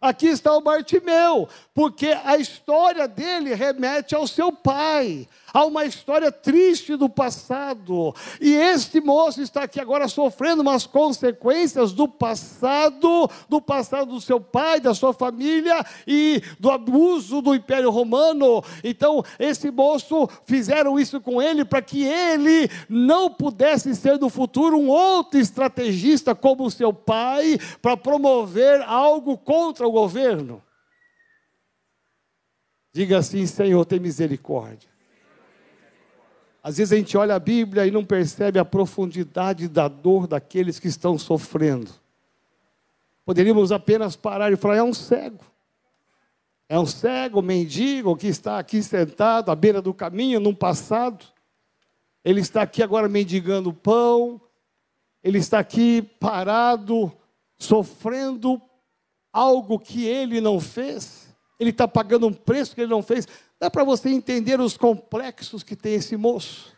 Aqui 0.00 0.28
está 0.28 0.56
o 0.56 0.62
Bartimeu, 0.62 1.46
porque 1.74 2.16
a 2.24 2.38
história 2.38 3.06
dele 3.06 3.52
remete 3.52 4.14
ao 4.14 4.26
seu 4.26 4.50
pai, 4.50 5.28
a 5.52 5.64
uma 5.64 5.84
história 5.84 6.30
triste 6.32 6.96
do 6.96 7.08
passado. 7.08 8.14
E 8.40 8.52
este 8.52 9.00
moço 9.00 9.42
está 9.42 9.64
aqui 9.64 9.80
agora 9.80 10.08
sofrendo 10.08 10.62
umas 10.62 10.86
consequências 10.86 11.92
do 11.92 12.08
passado, 12.08 13.30
do 13.48 13.60
passado 13.60 14.12
do 14.12 14.20
seu 14.20 14.40
pai, 14.40 14.80
da 14.80 14.94
sua 14.94 15.12
família 15.12 15.84
e 16.06 16.42
do 16.58 16.70
abuso 16.70 17.42
do 17.42 17.54
Império 17.54 17.90
Romano. 17.90 18.62
Então, 18.82 19.24
esse 19.38 19.70
moço 19.70 20.28
fizeram 20.44 20.98
isso 20.98 21.20
com 21.20 21.40
ele 21.40 21.64
para 21.64 21.82
que 21.82 22.04
ele 22.04 22.70
não 22.88 23.30
pudesse 23.30 23.94
ser 23.94 24.18
no 24.18 24.28
futuro 24.28 24.76
um 24.76 24.88
outro 24.88 25.38
estrategista 25.38 26.34
como 26.34 26.70
seu 26.70 26.92
pai, 26.92 27.58
para 27.80 27.96
promover 27.96 28.82
algo 28.82 29.36
contra 29.36 29.86
o 29.86 29.92
governo. 29.92 30.62
Diga 32.92 33.18
assim, 33.18 33.46
Senhor, 33.46 33.84
tem 33.84 34.00
misericórdia. 34.00 34.90
Às 36.62 36.76
vezes 36.76 36.92
a 36.92 36.96
gente 36.96 37.16
olha 37.16 37.34
a 37.34 37.38
Bíblia 37.38 37.86
e 37.86 37.90
não 37.90 38.04
percebe 38.04 38.58
a 38.58 38.64
profundidade 38.64 39.68
da 39.68 39.88
dor 39.88 40.26
daqueles 40.26 40.78
que 40.78 40.88
estão 40.88 41.18
sofrendo. 41.18 41.90
Poderíamos 43.24 43.72
apenas 43.72 44.16
parar 44.16 44.52
e 44.52 44.56
falar: 44.56 44.76
é 44.76 44.82
um 44.82 44.94
cego. 44.94 45.44
É 46.68 46.78
um 46.78 46.86
cego, 46.86 47.42
mendigo, 47.42 48.16
que 48.16 48.28
está 48.28 48.58
aqui 48.58 48.82
sentado 48.82 49.50
à 49.50 49.56
beira 49.56 49.82
do 49.82 49.92
caminho, 49.92 50.38
num 50.38 50.54
passado. 50.54 51.24
Ele 52.24 52.40
está 52.40 52.62
aqui 52.62 52.82
agora 52.82 53.08
mendigando 53.08 53.72
pão. 53.72 54.40
Ele 55.22 55.38
está 55.38 55.58
aqui 55.58 56.02
parado, 56.18 57.12
sofrendo 57.58 58.60
algo 59.32 59.78
que 59.78 60.06
ele 60.06 60.40
não 60.40 60.60
fez, 60.60 61.28
ele 61.58 61.70
está 61.70 61.86
pagando 61.86 62.26
um 62.26 62.32
preço 62.32 62.74
que 62.74 62.80
ele 62.80 62.90
não 62.90 63.02
fez. 63.02 63.28
Dá 63.60 63.70
para 63.70 63.84
você 63.84 64.08
entender 64.08 64.58
os 64.58 64.78
complexos 64.78 65.62
que 65.62 65.76
tem 65.76 65.94
esse 65.94 66.16
moço? 66.16 66.72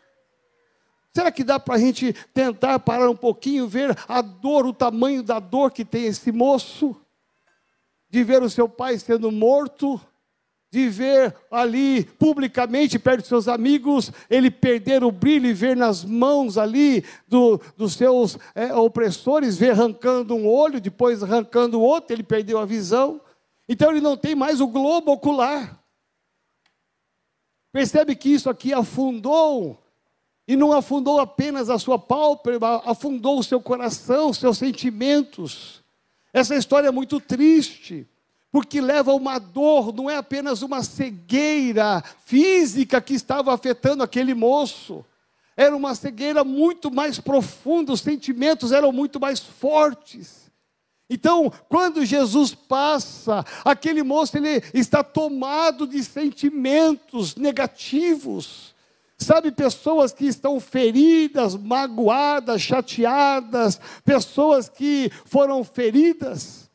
Será 1.13 1.31
que 1.31 1.43
dá 1.43 1.57
para 1.57 1.75
a 1.75 1.77
gente 1.77 2.11
tentar 2.33 2.77
parar 2.79 3.09
um 3.09 3.15
pouquinho, 3.15 3.67
ver 3.69 3.97
a 4.05 4.21
dor, 4.21 4.65
o 4.65 4.73
tamanho 4.73 5.23
da 5.23 5.39
dor 5.39 5.71
que 5.71 5.85
tem 5.85 6.05
esse 6.05 6.29
moço? 6.29 6.93
De 8.09 8.21
ver 8.23 8.43
o 8.43 8.49
seu 8.49 8.67
pai 8.67 8.99
sendo 8.99 9.31
morto, 9.31 10.01
de 10.69 10.89
ver 10.89 11.33
ali 11.49 12.03
publicamente, 12.03 12.99
perto 12.99 13.21
de 13.21 13.27
seus 13.27 13.47
amigos, 13.47 14.11
ele 14.29 14.51
perder 14.51 15.03
o 15.03 15.11
brilho 15.11 15.47
e 15.47 15.53
ver 15.53 15.77
nas 15.77 16.03
mãos 16.03 16.57
ali 16.57 17.05
do, 17.27 17.61
dos 17.77 17.93
seus 17.93 18.37
é, 18.55 18.73
opressores, 18.73 19.55
ver 19.55 19.71
arrancando 19.71 20.35
um 20.35 20.47
olho, 20.47 20.81
depois 20.81 21.23
arrancando 21.23 21.79
o 21.79 21.83
outro, 21.83 22.13
ele 22.13 22.23
perdeu 22.23 22.57
a 22.57 22.65
visão. 22.65 23.21
Então 23.69 23.91
ele 23.91 24.01
não 24.01 24.17
tem 24.17 24.35
mais 24.35 24.59
o 24.59 24.67
globo 24.67 25.11
ocular. 25.11 25.82
Percebe 27.73 28.15
que 28.15 28.29
isso 28.29 28.49
aqui 28.51 28.71
afundou, 28.71 29.77
e 30.47 30.55
não 30.55 30.71
afundou 30.71 31.19
apenas 31.19 31.69
a 31.69 31.79
sua 31.79 31.97
pálpebra, 31.97 32.81
afundou 32.85 33.39
o 33.39 33.43
seu 33.43 33.59
coração, 33.59 34.29
os 34.29 34.37
seus 34.37 34.59
sentimentos. 34.59 35.83
Essa 36.31 36.55
história 36.55 36.87
é 36.87 36.91
muito 36.91 37.19
triste 37.19 38.07
porque 38.51 38.79
leva 38.79 39.11
a 39.11 39.15
uma 39.15 39.39
dor, 39.39 39.91
não 39.91 40.07
é 40.07 40.15
apenas 40.15 40.61
uma 40.61 40.83
cegueira 40.83 42.03
física 42.23 43.01
que 43.01 43.15
estava 43.15 43.51
afetando 43.51 44.03
aquele 44.03 44.35
moço, 44.35 45.03
era 45.57 45.75
uma 45.75 45.95
cegueira 45.95 46.43
muito 46.43 46.93
mais 46.93 47.19
profunda, 47.19 47.91
os 47.91 48.01
sentimentos 48.01 48.71
eram 48.71 48.91
muito 48.91 49.19
mais 49.19 49.39
fortes. 49.39 50.51
Então, 51.13 51.53
quando 51.69 52.03
Jesus 52.03 52.55
passa, 52.55 53.45
aquele 53.63 54.01
moço 54.01 54.35
ele 54.35 54.63
está 54.73 55.03
tomado 55.03 55.85
de 55.85 56.03
sentimentos 56.03 57.35
negativos. 57.35 58.73
Sabe, 59.15 59.51
pessoas 59.51 60.11
que 60.11 60.25
estão 60.25 60.59
feridas, 60.59 61.55
magoadas, 61.55 62.63
chateadas, 62.63 63.79
pessoas 64.03 64.67
que 64.67 65.11
foram 65.23 65.63
feridas 65.63 66.67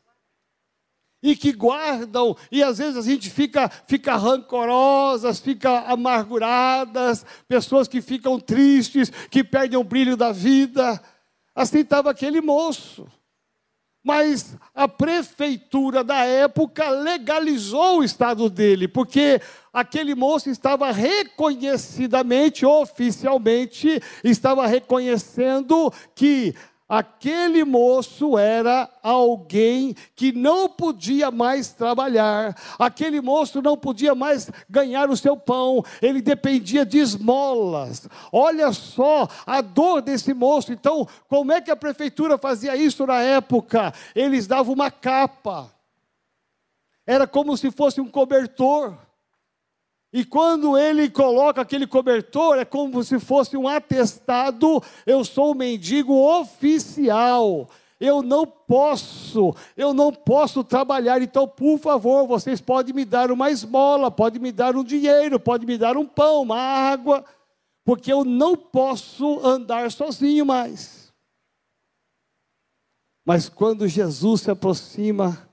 e 1.21 1.35
que 1.35 1.51
guardam, 1.51 2.33
e 2.49 2.63
às 2.63 2.77
vezes 2.77 2.95
a 2.95 3.01
gente 3.01 3.29
fica, 3.29 3.69
fica 3.87 4.15
rancorosas, 4.15 5.41
fica 5.41 5.81
amarguradas, 5.81 7.25
pessoas 7.45 7.89
que 7.89 8.01
ficam 8.01 8.39
tristes, 8.39 9.11
que 9.29 9.43
perdem 9.43 9.77
o 9.77 9.83
brilho 9.83 10.15
da 10.15 10.31
vida. 10.31 11.03
Assim 11.53 11.79
estava 11.79 12.09
aquele 12.09 12.39
moço. 12.39 13.05
Mas 14.03 14.55
a 14.73 14.87
prefeitura 14.87 16.03
da 16.03 16.23
época 16.23 16.89
legalizou 16.89 17.99
o 17.99 18.03
estado 18.03 18.49
dele, 18.49 18.87
porque 18.87 19.41
aquele 19.73 20.15
moço 20.15 20.49
estava 20.49 20.89
reconhecidamente, 20.91 22.65
oficialmente, 22.65 24.01
estava 24.23 24.65
reconhecendo 24.67 25.91
que 26.15 26.55
Aquele 26.89 27.63
moço 27.63 28.35
era 28.35 28.89
alguém 29.03 29.95
que 30.15 30.31
não 30.31 30.67
podia 30.67 31.29
mais 31.29 31.71
trabalhar, 31.71 32.57
aquele 32.79 33.21
moço 33.21 33.61
não 33.61 33.77
podia 33.77 34.15
mais 34.15 34.49
ganhar 34.67 35.07
o 35.07 35.15
seu 35.15 35.37
pão, 35.37 35.85
ele 36.01 36.19
dependia 36.19 36.83
de 36.83 36.97
esmolas. 36.97 38.09
Olha 38.31 38.73
só 38.73 39.27
a 39.45 39.61
dor 39.61 40.01
desse 40.01 40.33
moço. 40.33 40.73
Então, 40.73 41.07
como 41.27 41.51
é 41.51 41.61
que 41.61 41.69
a 41.69 41.75
prefeitura 41.75 42.39
fazia 42.39 42.75
isso 42.75 43.05
na 43.05 43.21
época? 43.21 43.93
Eles 44.15 44.47
davam 44.47 44.73
uma 44.73 44.89
capa, 44.89 45.71
era 47.05 47.27
como 47.27 47.55
se 47.55 47.69
fosse 47.69 48.01
um 48.01 48.09
cobertor. 48.09 48.97
E 50.11 50.25
quando 50.25 50.75
ele 50.77 51.09
coloca 51.09 51.61
aquele 51.61 51.85
cobertor, 51.85 52.57
é 52.57 52.65
como 52.65 53.03
se 53.03 53.19
fosse 53.19 53.55
um 53.55 53.67
atestado: 53.67 54.81
eu 55.05 55.23
sou 55.23 55.51
um 55.51 55.55
mendigo 55.55 56.13
oficial. 56.13 57.69
Eu 57.99 58.21
não 58.21 58.45
posso, 58.45 59.53
eu 59.75 59.93
não 59.93 60.09
posso 60.13 60.63
trabalhar, 60.63 61.21
então, 61.21 61.45
por 61.45 61.77
favor, 61.77 62.25
vocês 62.25 62.61
podem 62.61 62.95
me 62.95 63.03
dar 63.03 63.29
uma 63.29 63.51
esmola, 63.51 64.09
podem 64.09 64.41
me 64.41 64.53
dar 64.53 64.73
um 64.77 64.85
dinheiro, 64.85 65.37
podem 65.37 65.67
me 65.67 65.77
dar 65.77 65.97
um 65.97 66.05
pão, 66.05 66.43
uma 66.43 66.57
água, 66.57 67.25
porque 67.83 68.11
eu 68.11 68.23
não 68.23 68.55
posso 68.55 69.45
andar 69.45 69.91
sozinho 69.91 70.45
mais. 70.45 71.13
Mas 73.25 73.49
quando 73.49 73.85
Jesus 73.85 74.41
se 74.41 74.51
aproxima, 74.51 75.48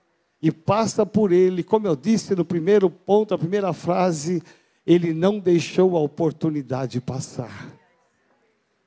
e 0.47 0.53
passa 0.53 1.05
por 1.05 1.33
ele, 1.33 1.65
como 1.65 1.89
eu 1.89 1.97
disse 1.97 2.33
no 2.37 2.45
primeiro 2.45 2.89
ponto, 2.89 3.35
a 3.35 3.39
primeira 3.39 3.73
frase, 3.73 4.41
ele 4.87 5.13
não 5.13 5.41
deixou 5.41 5.97
a 5.97 6.01
oportunidade 6.01 7.01
passar. 7.01 7.75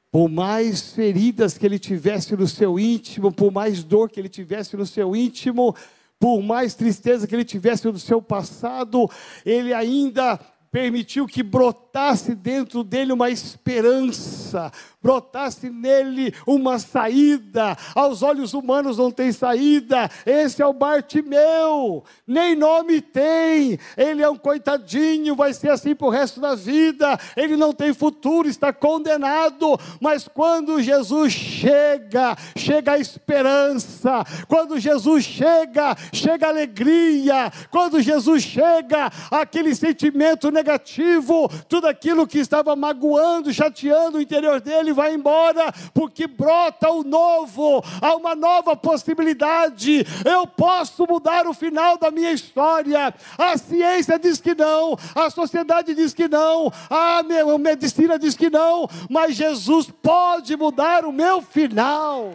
Por 0.10 0.30
mais 0.30 0.94
feridas 0.94 1.58
que 1.58 1.66
ele 1.66 1.78
tivesse 1.78 2.34
no 2.34 2.48
seu 2.48 2.80
íntimo, 2.80 3.30
por 3.30 3.52
mais 3.52 3.84
dor 3.84 4.10
que 4.10 4.22
ele 4.22 4.30
tivesse 4.30 4.78
no 4.78 4.86
seu 4.86 5.14
íntimo, 5.14 5.76
por 6.18 6.42
mais 6.42 6.76
tristeza 6.76 7.28
que 7.28 7.36
ele 7.36 7.44
tivesse 7.44 7.86
no 7.88 8.00
seu 8.00 8.22
passado, 8.22 9.10
ele 9.46 9.74
ainda 9.74 10.40
permitiu 10.72 11.28
que 11.28 11.44
brotasse 11.44 12.36
dentro 12.36 12.86
dele 12.86 13.12
uma 13.12 13.30
esperança, 13.30 14.72
brotasse 15.02 15.70
nele 15.70 16.34
uma 16.46 16.78
saída. 16.78 17.78
Aos 17.96 18.22
olhos 18.22 18.54
humanos 18.54 18.98
não 18.98 19.12
tem 19.12 19.32
saída. 19.32 20.10
Esse 20.26 20.62
é 20.62 20.66
o 20.66 20.74
Bartimeu, 20.74 22.04
nem 22.28 22.56
nome 22.56 23.02
tem. 23.02 23.80
Ele 23.98 24.22
é 24.22 24.30
um 24.30 24.38
coitadinho, 24.38 25.36
vai 25.36 25.54
ser 25.54 25.72
assim 25.72 25.96
para 25.96 26.08
o 26.08 26.12
resto 26.12 26.42
da 26.42 26.56
vida. 26.56 27.18
Ele 27.36 27.56
não 27.56 27.74
tem 27.74 27.94
futuro, 27.94 28.48
está 28.48 28.74
condenado. 28.74 29.80
Mas 30.02 30.28
quando 30.28 30.82
Jesus 30.82 31.34
chega, 31.34 32.36
chega 32.56 32.94
a 32.94 33.00
esperança. 33.00 34.24
Quando 34.48 34.80
Jesus 34.80 35.24
chega, 35.24 35.96
chega 36.12 36.48
a 36.48 36.50
alegria. 36.50 37.52
Quando 37.72 38.02
Jesus 38.02 38.44
chega, 38.44 39.12
aquele 39.32 39.74
sentimento 39.74 40.52
negativo, 40.52 41.50
tudo 41.68 41.88
aquilo 41.88 42.28
que 42.28 42.40
estava 42.40 42.76
magoando, 42.76 43.54
chateando 43.54 44.18
o 44.18 44.22
interior 44.22 44.60
dele 44.60 44.89
ele 44.90 44.94
vai 44.94 45.14
embora, 45.14 45.72
porque 45.94 46.28
brota 46.28 46.90
o 46.90 47.04
novo, 47.04 47.84
há 48.02 48.16
uma 48.16 48.36
nova 48.36 48.76
possibilidade. 48.76 50.06
Eu 50.26 50.48
posso 50.48 51.06
mudar 51.08 51.48
o 51.48 51.54
final 51.54 51.98
da 51.98 52.12
minha 52.12 52.32
história. 52.32 53.14
A 53.38 53.58
ciência 53.58 54.18
diz 54.20 54.42
que 54.42 54.56
não, 54.56 54.98
a 55.16 55.30
sociedade 55.30 55.94
diz 55.94 56.14
que 56.14 56.28
não, 56.28 56.72
a 56.90 57.22
medicina 57.60 58.18
diz 58.18 58.36
que 58.36 58.50
não, 58.50 58.88
mas 59.10 59.36
Jesus 59.36 59.92
pode 60.02 60.56
mudar 60.56 61.06
o 61.06 61.12
meu 61.12 61.42
final. 61.42 62.34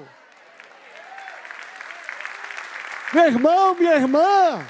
Meu 3.12 3.26
irmão, 3.26 3.74
minha 3.74 3.94
irmã, 3.94 4.64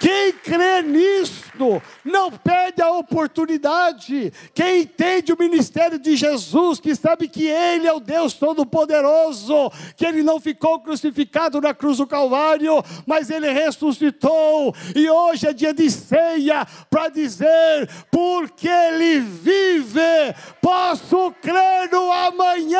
quem 0.00 0.32
crê 0.32 0.82
nisto 0.82 1.82
não 2.04 2.30
perde 2.30 2.82
a 2.82 2.90
oportunidade. 2.90 4.32
Quem 4.52 4.82
entende 4.82 5.32
o 5.32 5.38
ministério 5.38 5.98
de 5.98 6.16
Jesus, 6.16 6.80
que 6.80 6.94
sabe 6.94 7.28
que 7.28 7.46
Ele 7.46 7.86
é 7.86 7.92
o 7.92 8.00
Deus 8.00 8.34
Todo-Poderoso, 8.34 9.70
que 9.96 10.04
Ele 10.04 10.22
não 10.22 10.40
ficou 10.40 10.80
crucificado 10.80 11.60
na 11.60 11.72
cruz 11.72 11.98
do 11.98 12.06
Calvário, 12.06 12.82
mas 13.06 13.30
Ele 13.30 13.50
ressuscitou. 13.50 14.74
E 14.94 15.08
hoje 15.08 15.46
é 15.46 15.52
dia 15.52 15.72
de 15.72 15.90
ceia 15.90 16.66
para 16.90 17.08
dizer: 17.08 17.88
porque 18.10 18.68
Ele 18.68 19.20
vive, 19.20 20.34
posso 20.60 21.32
crer 21.40 21.90
no 21.90 22.10
amanhã. 22.10 22.78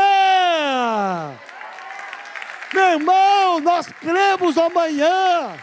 Meu 2.72 2.88
irmão, 2.90 3.60
nós 3.60 3.86
cremos 3.86 4.58
amanhã. 4.58 5.54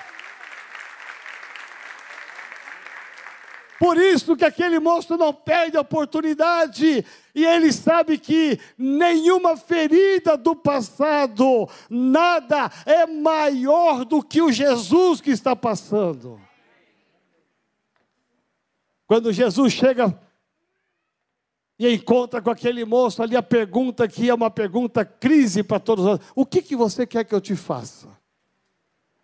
Por 3.82 3.98
isso 3.98 4.38
que 4.38 4.46
aquele 4.46 4.78
monstro 4.78 5.18
não 5.18 5.34
perde 5.34 5.76
a 5.76 5.82
oportunidade. 5.82 7.04
E 7.34 7.44
ele 7.44 7.74
sabe 7.74 8.20
que 8.20 8.60
nenhuma 8.78 9.58
ferida 9.58 10.38
do 10.38 10.56
passado, 10.56 11.68
nada 11.90 12.72
é 12.86 13.08
maior 13.08 14.06
do 14.06 14.22
que 14.22 14.40
o 14.40 14.52
Jesus 14.52 15.20
que 15.20 15.32
está 15.32 15.56
passando. 15.56 16.40
Quando 19.08 19.34
Jesus 19.34 19.74
chega 19.74 20.16
e 21.80 21.92
encontra 21.92 22.40
com 22.40 22.52
aquele 22.52 22.86
moço 22.86 23.24
ali 23.24 23.36
a 23.36 23.42
pergunta 23.42 24.08
que 24.08 24.30
é 24.30 24.34
uma 24.36 24.52
pergunta 24.52 25.04
crise 25.04 25.64
para 25.64 25.80
todos 25.80 26.06
nós: 26.06 26.20
O 26.36 26.46
que, 26.46 26.62
que 26.62 26.76
você 26.76 27.08
quer 27.08 27.24
que 27.24 27.34
eu 27.34 27.42
te 27.42 27.56
faça? 27.56 28.08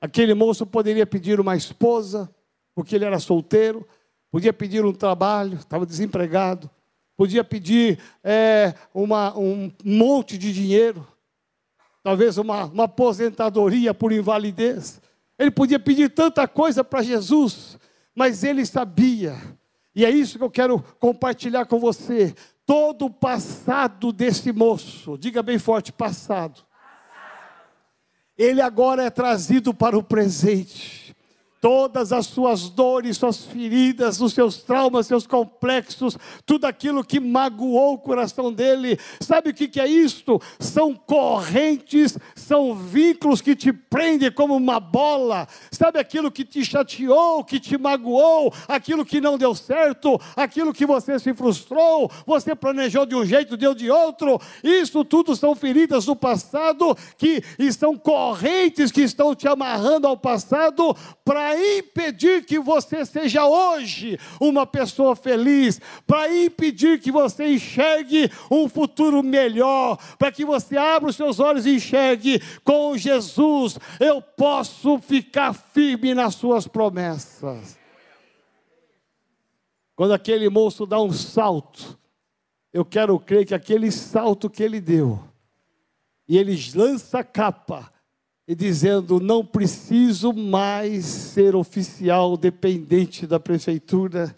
Aquele 0.01 0.33
moço 0.33 0.65
poderia 0.65 1.05
pedir 1.05 1.39
uma 1.39 1.55
esposa, 1.55 2.27
porque 2.73 2.95
ele 2.95 3.05
era 3.05 3.19
solteiro 3.19 3.87
podia 4.31 4.53
pedir 4.53 4.85
um 4.85 4.93
trabalho, 4.93 5.57
estava 5.57 5.85
desempregado, 5.85 6.69
podia 7.15 7.43
pedir 7.43 7.99
é, 8.23 8.73
uma, 8.93 9.37
um 9.37 9.71
monte 9.83 10.37
de 10.37 10.53
dinheiro, 10.53 11.07
talvez 12.03 12.37
uma, 12.37 12.65
uma 12.65 12.83
aposentadoria 12.83 13.93
por 13.93 14.11
invalidez. 14.11 15.01
Ele 15.37 15.51
podia 15.51 15.79
pedir 15.79 16.09
tanta 16.09 16.47
coisa 16.47 16.83
para 16.83 17.01
Jesus, 17.01 17.77
mas 18.15 18.43
ele 18.43 18.65
sabia, 18.65 19.35
e 19.97 20.05
é 20.05 20.11
isso 20.11 20.37
que 20.37 20.43
eu 20.43 20.51
quero 20.51 20.79
compartilhar 20.99 21.65
com 21.65 21.79
você. 21.79 22.35
Todo 22.67 23.05
o 23.05 23.09
passado 23.09 24.11
desse 24.11 24.51
moço, 24.51 25.17
diga 25.17 25.41
bem 25.41 25.57
forte: 25.57 25.91
passado. 25.91 26.61
passado. 26.61 26.67
Ele 28.37 28.61
agora 28.61 29.03
é 29.05 29.09
trazido 29.09 29.73
para 29.73 29.97
o 29.97 30.03
presente 30.03 31.06
todas 31.61 32.11
as 32.11 32.25
suas 32.25 32.69
dores, 32.69 33.17
suas 33.17 33.45
feridas, 33.45 34.21
os 34.21 34.33
seus 34.33 34.57
traumas, 34.57 35.07
seus 35.07 35.25
complexos, 35.25 36.17
tudo 36.45 36.65
aquilo 36.65 37.03
que 37.03 37.19
magoou 37.19 37.93
o 37.93 37.97
coração 37.97 38.51
dele. 38.51 38.99
Sabe 39.19 39.49
o 39.49 39.53
que 39.53 39.79
é 39.79 39.87
isto? 39.87 40.41
São 40.59 40.93
correntes, 40.93 42.17
são 42.35 42.75
vínculos 42.75 43.41
que 43.41 43.55
te 43.55 43.71
prendem 43.71 44.31
como 44.31 44.55
uma 44.55 44.79
bola. 44.79 45.47
Sabe 45.71 45.99
aquilo 45.99 46.31
que 46.31 46.45
te 46.45 46.63
chateou, 46.63 47.43
que 47.43 47.59
te 47.59 47.77
magoou, 47.77 48.53
aquilo 48.67 49.05
que 49.05 49.21
não 49.21 49.37
deu 49.37 49.55
certo, 49.55 50.19
aquilo 50.35 50.73
que 50.73 50.85
você 50.85 51.19
se 51.19 51.33
frustrou, 51.33 52.11
você 52.25 52.55
planejou 52.55 53.05
de 53.05 53.15
um 53.15 53.25
jeito, 53.25 53.57
deu 53.57 53.73
de 53.73 53.89
outro. 53.89 54.39
Isso 54.63 55.03
tudo 55.03 55.35
são 55.35 55.55
feridas 55.55 56.05
do 56.05 56.15
passado 56.15 56.95
que 57.17 57.43
estão 57.57 57.97
correntes 57.97 58.91
que 58.91 59.01
estão 59.01 59.35
te 59.35 59.47
amarrando 59.47 60.07
ao 60.07 60.17
passado 60.17 60.95
para 61.23 61.46
para 61.47 61.77
impedir 61.77 62.43
que 62.43 62.59
você 62.59 63.05
seja 63.05 63.45
hoje 63.47 64.19
uma 64.39 64.65
pessoa 64.65 65.15
feliz, 65.15 65.79
para 66.05 66.33
impedir 66.43 66.99
que 66.99 67.09
você 67.09 67.53
enxergue 67.53 68.29
um 68.51 68.67
futuro 68.67 69.23
melhor, 69.23 69.97
para 70.17 70.29
que 70.29 70.43
você 70.43 70.75
abra 70.75 71.09
os 71.09 71.15
seus 71.15 71.39
olhos 71.39 71.65
e 71.65 71.75
enxergue 71.75 72.41
com 72.65 72.97
Jesus, 72.97 73.79
eu 73.97 74.21
posso 74.21 74.99
ficar 74.99 75.53
firme 75.53 76.13
nas 76.13 76.35
suas 76.35 76.67
promessas. 76.67 77.77
Quando 79.95 80.13
aquele 80.13 80.49
moço 80.49 80.85
dá 80.85 81.01
um 81.01 81.13
salto, 81.13 81.97
eu 82.73 82.83
quero 82.83 83.17
crer 83.19 83.45
que 83.45 83.55
aquele 83.55 83.89
salto 83.89 84.49
que 84.49 84.61
ele 84.61 84.81
deu, 84.81 85.23
e 86.27 86.37
ele 86.37 86.59
lança 86.75 87.19
a 87.19 87.23
capa, 87.23 87.89
e 88.47 88.55
dizendo: 88.55 89.19
não 89.19 89.45
preciso 89.45 90.31
mais 90.31 91.05
ser 91.05 91.55
oficial 91.55 92.37
dependente 92.37 93.27
da 93.27 93.39
prefeitura. 93.39 94.33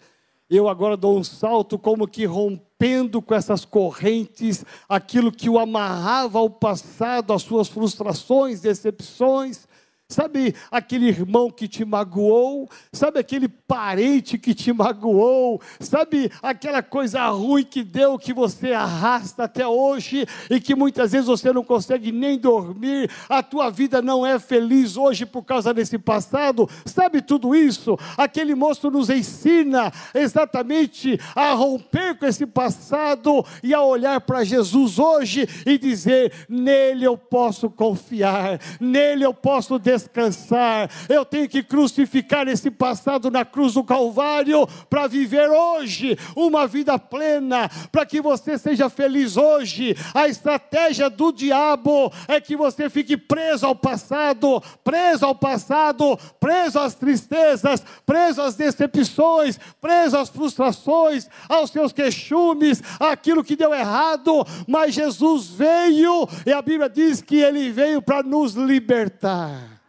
Eu 0.48 0.68
agora 0.68 0.96
dou 0.96 1.16
um 1.16 1.22
salto, 1.22 1.78
como 1.78 2.08
que 2.08 2.24
rompendo 2.24 3.22
com 3.22 3.32
essas 3.32 3.64
correntes, 3.64 4.64
aquilo 4.88 5.30
que 5.30 5.48
o 5.48 5.60
amarrava 5.60 6.40
ao 6.40 6.50
passado, 6.50 7.32
as 7.32 7.42
suas 7.42 7.68
frustrações, 7.68 8.60
decepções, 8.60 9.68
Sabe 10.10 10.56
aquele 10.72 11.06
irmão 11.06 11.52
que 11.52 11.68
te 11.68 11.84
magoou? 11.84 12.68
Sabe 12.92 13.20
aquele 13.20 13.48
parente 13.48 14.36
que 14.36 14.52
te 14.52 14.72
magoou? 14.72 15.62
Sabe 15.78 16.32
aquela 16.42 16.82
coisa 16.82 17.28
ruim 17.28 17.62
que 17.62 17.84
deu 17.84 18.18
que 18.18 18.34
você 18.34 18.72
arrasta 18.72 19.44
até 19.44 19.64
hoje 19.64 20.26
e 20.50 20.60
que 20.60 20.74
muitas 20.74 21.12
vezes 21.12 21.28
você 21.28 21.52
não 21.52 21.62
consegue 21.62 22.10
nem 22.10 22.36
dormir? 22.36 23.08
A 23.28 23.40
tua 23.40 23.70
vida 23.70 24.02
não 24.02 24.26
é 24.26 24.36
feliz 24.40 24.96
hoje 24.96 25.24
por 25.24 25.44
causa 25.44 25.72
desse 25.72 25.96
passado? 25.96 26.68
Sabe 26.84 27.22
tudo 27.22 27.54
isso? 27.54 27.96
Aquele 28.16 28.56
moço 28.56 28.90
nos 28.90 29.10
ensina 29.10 29.92
exatamente 30.12 31.20
a 31.36 31.52
romper 31.52 32.18
com 32.18 32.26
esse 32.26 32.46
passado 32.46 33.46
e 33.62 33.72
a 33.72 33.80
olhar 33.80 34.20
para 34.22 34.42
Jesus 34.42 34.98
hoje 34.98 35.48
e 35.64 35.78
dizer: 35.78 36.32
nele 36.48 37.04
eu 37.04 37.16
posso 37.16 37.70
confiar, 37.70 38.58
nele 38.80 39.24
eu 39.24 39.32
posso 39.32 39.78
descansar 39.78 39.99
descansar. 40.00 40.90
Eu 41.08 41.24
tenho 41.24 41.48
que 41.48 41.62
crucificar 41.62 42.48
esse 42.48 42.70
passado 42.70 43.30
na 43.30 43.44
cruz 43.44 43.74
do 43.74 43.84
Calvário 43.84 44.66
para 44.88 45.06
viver 45.06 45.48
hoje 45.50 46.18
uma 46.34 46.66
vida 46.66 46.98
plena, 46.98 47.70
para 47.92 48.06
que 48.06 48.20
você 48.20 48.56
seja 48.58 48.88
feliz 48.88 49.36
hoje. 49.36 49.96
A 50.14 50.28
estratégia 50.28 51.10
do 51.10 51.32
diabo 51.32 52.12
é 52.26 52.40
que 52.40 52.56
você 52.56 52.88
fique 52.88 53.16
preso 53.16 53.66
ao 53.66 53.74
passado, 53.74 54.62
preso 54.82 55.26
ao 55.26 55.34
passado, 55.34 56.18
preso 56.38 56.78
às 56.78 56.94
tristezas, 56.94 57.82
preso 58.06 58.42
às 58.42 58.54
decepções, 58.54 59.58
preso 59.80 60.16
às 60.16 60.28
frustrações, 60.28 61.28
aos 61.48 61.70
seus 61.70 61.92
queixumes, 61.92 62.82
aquilo 62.98 63.44
que 63.44 63.56
deu 63.56 63.74
errado. 63.74 64.46
Mas 64.66 64.94
Jesus 64.94 65.48
veio 65.48 66.28
e 66.46 66.52
a 66.52 66.62
Bíblia 66.62 66.88
diz 66.88 67.20
que 67.20 67.36
ele 67.36 67.70
veio 67.70 68.00
para 68.00 68.22
nos 68.22 68.54
libertar 68.54 69.80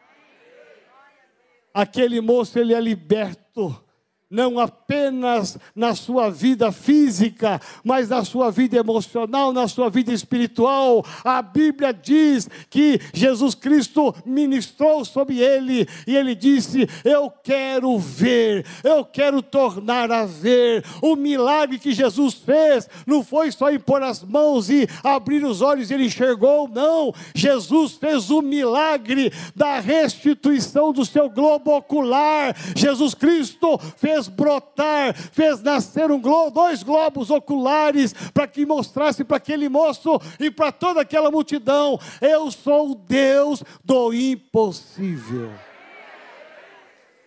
aquele 1.73 2.21
moço 2.21 2.60
ele 2.60 2.73
é 2.73 2.79
liberto 2.79 3.84
não 4.32 4.58
apenas 4.58 5.58
na 5.76 5.94
sua 5.94 6.30
vida 6.30 6.72
física, 6.72 7.60
mas 7.84 8.08
na 8.08 8.24
sua 8.24 8.50
vida 8.50 8.78
emocional, 8.78 9.52
na 9.52 9.67
sua 9.67 9.89
vida 9.89 10.13
espiritual. 10.13 11.06
A 11.24 11.41
Bíblia 11.41 11.94
diz 11.94 12.50
que 12.70 13.00
Jesus 13.13 13.54
Cristo 13.54 14.15
ministrou 14.26 15.04
sobre 15.04 15.39
ele 15.39 15.86
e 16.08 16.15
ele 16.15 16.34
disse: 16.34 16.88
Eu 17.04 17.30
quero 17.30 18.00
ver, 18.00 18.65
eu 18.84 19.04
quero 19.04 19.41
tornar 19.41 20.10
a 20.10 20.26
ver. 20.26 20.86
O 21.02 21.17
milagre 21.17 21.78
que 21.78 21.91
Jesus 21.91 22.36
fez 22.36 22.88
não 23.06 23.24
foi 23.24 23.52
só 23.52 23.70
impor 23.70 24.02
as 24.02 24.24
mãos 24.24 24.70
e 24.70 24.88
abrir 25.04 25.44
os 25.44 25.62
olhos 25.62 25.91
e 25.91 25.94
ele 25.94 26.06
enxergou, 26.06 26.70
não. 26.70 27.13
Jesus 27.36 27.94
fez 27.94 28.30
o 28.30 28.41
milagre 28.41 29.34
da 29.54 29.80
restituição 29.80 30.94
do 30.94 31.06
seu 31.06 31.30
globo 31.30 31.76
ocular. 31.76 32.56
Jesus 32.75 33.13
Cristo 33.13 33.77
fez 33.98 34.21
fez 34.22 34.28
brotar, 34.28 35.13
fez 35.13 35.62
nascer 35.62 36.12
um 36.12 36.19
dois 36.52 36.84
globos 36.84 37.30
oculares 37.30 38.13
para 38.34 38.48
que 38.48 38.65
mostrasse 38.65 39.24
para 39.24 39.38
aquele 39.38 39.67
moço 39.67 40.19
e 40.40 40.52
para 40.52 40.72
toda 40.72 41.02
aquela 41.02 41.32
multidão: 41.32 42.00
eu 42.19 42.52
sou 42.52 42.92
o 42.92 42.96
Deus 42.96 43.63
do 43.84 44.13
impossível. 44.13 45.52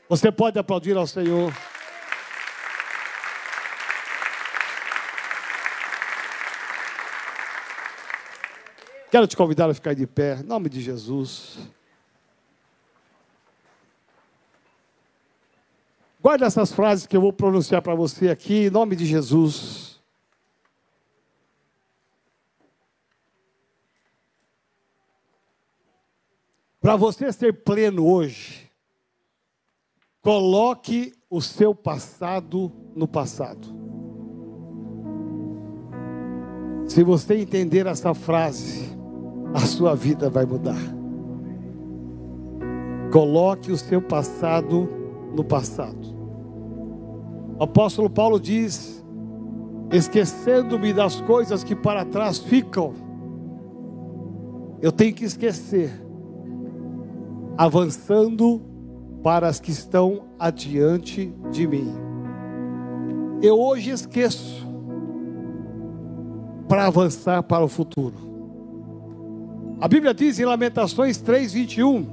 Você 0.08 0.30
pode 0.30 0.58
aplaudir 0.58 0.96
ao 0.96 1.06
Senhor. 1.06 1.52
Quero 9.10 9.26
te 9.28 9.36
convidar 9.36 9.70
a 9.70 9.74
ficar 9.74 9.94
de 9.94 10.06
pé, 10.06 10.40
em 10.40 10.42
nome 10.42 10.68
de 10.68 10.80
Jesus. 10.80 11.58
Guarda 16.24 16.46
essas 16.46 16.72
frases 16.72 17.06
que 17.06 17.14
eu 17.14 17.20
vou 17.20 17.34
pronunciar 17.34 17.82
para 17.82 17.94
você 17.94 18.30
aqui, 18.30 18.64
em 18.64 18.70
nome 18.70 18.96
de 18.96 19.04
Jesus. 19.04 20.00
Para 26.80 26.96
você 26.96 27.30
ser 27.30 27.62
pleno 27.62 28.06
hoje, 28.06 28.70
coloque 30.22 31.12
o 31.28 31.42
seu 31.42 31.74
passado 31.74 32.72
no 32.96 33.06
passado. 33.06 33.68
Se 36.86 37.04
você 37.04 37.34
entender 37.34 37.86
essa 37.86 38.14
frase, 38.14 38.96
a 39.52 39.60
sua 39.60 39.94
vida 39.94 40.30
vai 40.30 40.46
mudar. 40.46 40.80
Coloque 43.12 43.70
o 43.70 43.76
seu 43.76 44.00
passado 44.00 44.88
no 45.34 45.44
passado. 45.44 46.13
O 47.58 47.64
apóstolo 47.64 48.10
Paulo 48.10 48.40
diz: 48.40 49.04
esquecendo-me 49.92 50.92
das 50.92 51.20
coisas 51.20 51.62
que 51.62 51.74
para 51.74 52.04
trás 52.04 52.38
ficam, 52.38 52.92
eu 54.82 54.90
tenho 54.90 55.14
que 55.14 55.24
esquecer 55.24 55.90
avançando 57.56 58.60
para 59.22 59.46
as 59.48 59.60
que 59.60 59.70
estão 59.70 60.24
adiante 60.38 61.32
de 61.50 61.66
mim. 61.66 61.94
Eu 63.40 63.58
hoje 63.58 63.90
esqueço 63.90 64.66
para 66.68 66.86
avançar 66.86 67.42
para 67.42 67.64
o 67.64 67.68
futuro. 67.68 68.34
A 69.80 69.86
Bíblia 69.86 70.12
diz 70.12 70.38
em 70.38 70.44
Lamentações 70.44 71.18
3:21: 71.22 72.06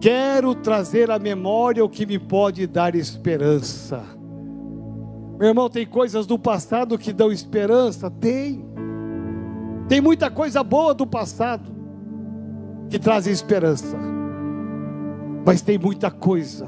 Quero 0.00 0.54
trazer 0.54 1.10
à 1.10 1.18
memória 1.18 1.84
o 1.84 1.88
que 1.88 2.04
me 2.04 2.18
pode 2.18 2.66
dar 2.66 2.94
esperança. 2.94 4.17
Meu 5.38 5.48
irmão, 5.48 5.70
tem 5.70 5.86
coisas 5.86 6.26
do 6.26 6.36
passado 6.36 6.98
que 6.98 7.12
dão 7.12 7.30
esperança? 7.30 8.10
Tem. 8.10 8.66
Tem 9.88 10.00
muita 10.00 10.30
coisa 10.30 10.64
boa 10.64 10.92
do 10.92 11.06
passado 11.06 11.70
que 12.90 12.98
traz 12.98 13.26
esperança. 13.28 13.96
Mas 15.46 15.62
tem 15.62 15.78
muita 15.78 16.10
coisa 16.10 16.66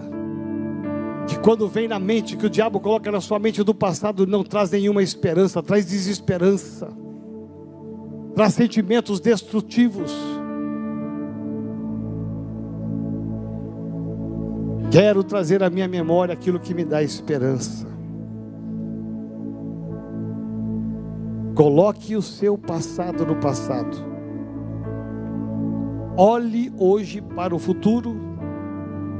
que 1.27 1.37
quando 1.41 1.68
vem 1.68 1.89
na 1.89 1.99
mente, 1.99 2.37
que 2.37 2.47
o 2.47 2.51
diabo 2.51 2.79
coloca 2.79 3.11
na 3.11 3.21
sua 3.21 3.41
mente 3.41 3.62
do 3.64 3.75
passado, 3.75 4.25
não 4.25 4.45
traz 4.45 4.71
nenhuma 4.71 5.03
esperança, 5.03 5.61
traz 5.62 5.85
desesperança, 5.87 6.89
traz 8.37 8.55
sentimentos 8.55 9.18
destrutivos. 9.18 10.12
Quero 14.93 15.25
trazer 15.25 15.62
à 15.62 15.68
minha 15.71 15.89
memória 15.89 16.35
aquilo 16.35 16.61
que 16.61 16.73
me 16.73 16.85
dá 16.85 17.03
esperança. 17.03 18.00
Coloque 21.55 22.17
o 22.17 22.23
seu 22.23 22.57
passado 22.57 23.27
no 23.27 23.37
passado. 23.37 23.97
Olhe 26.17 26.73
hoje 26.79 27.21
para 27.21 27.55
o 27.55 27.59
futuro 27.59 28.17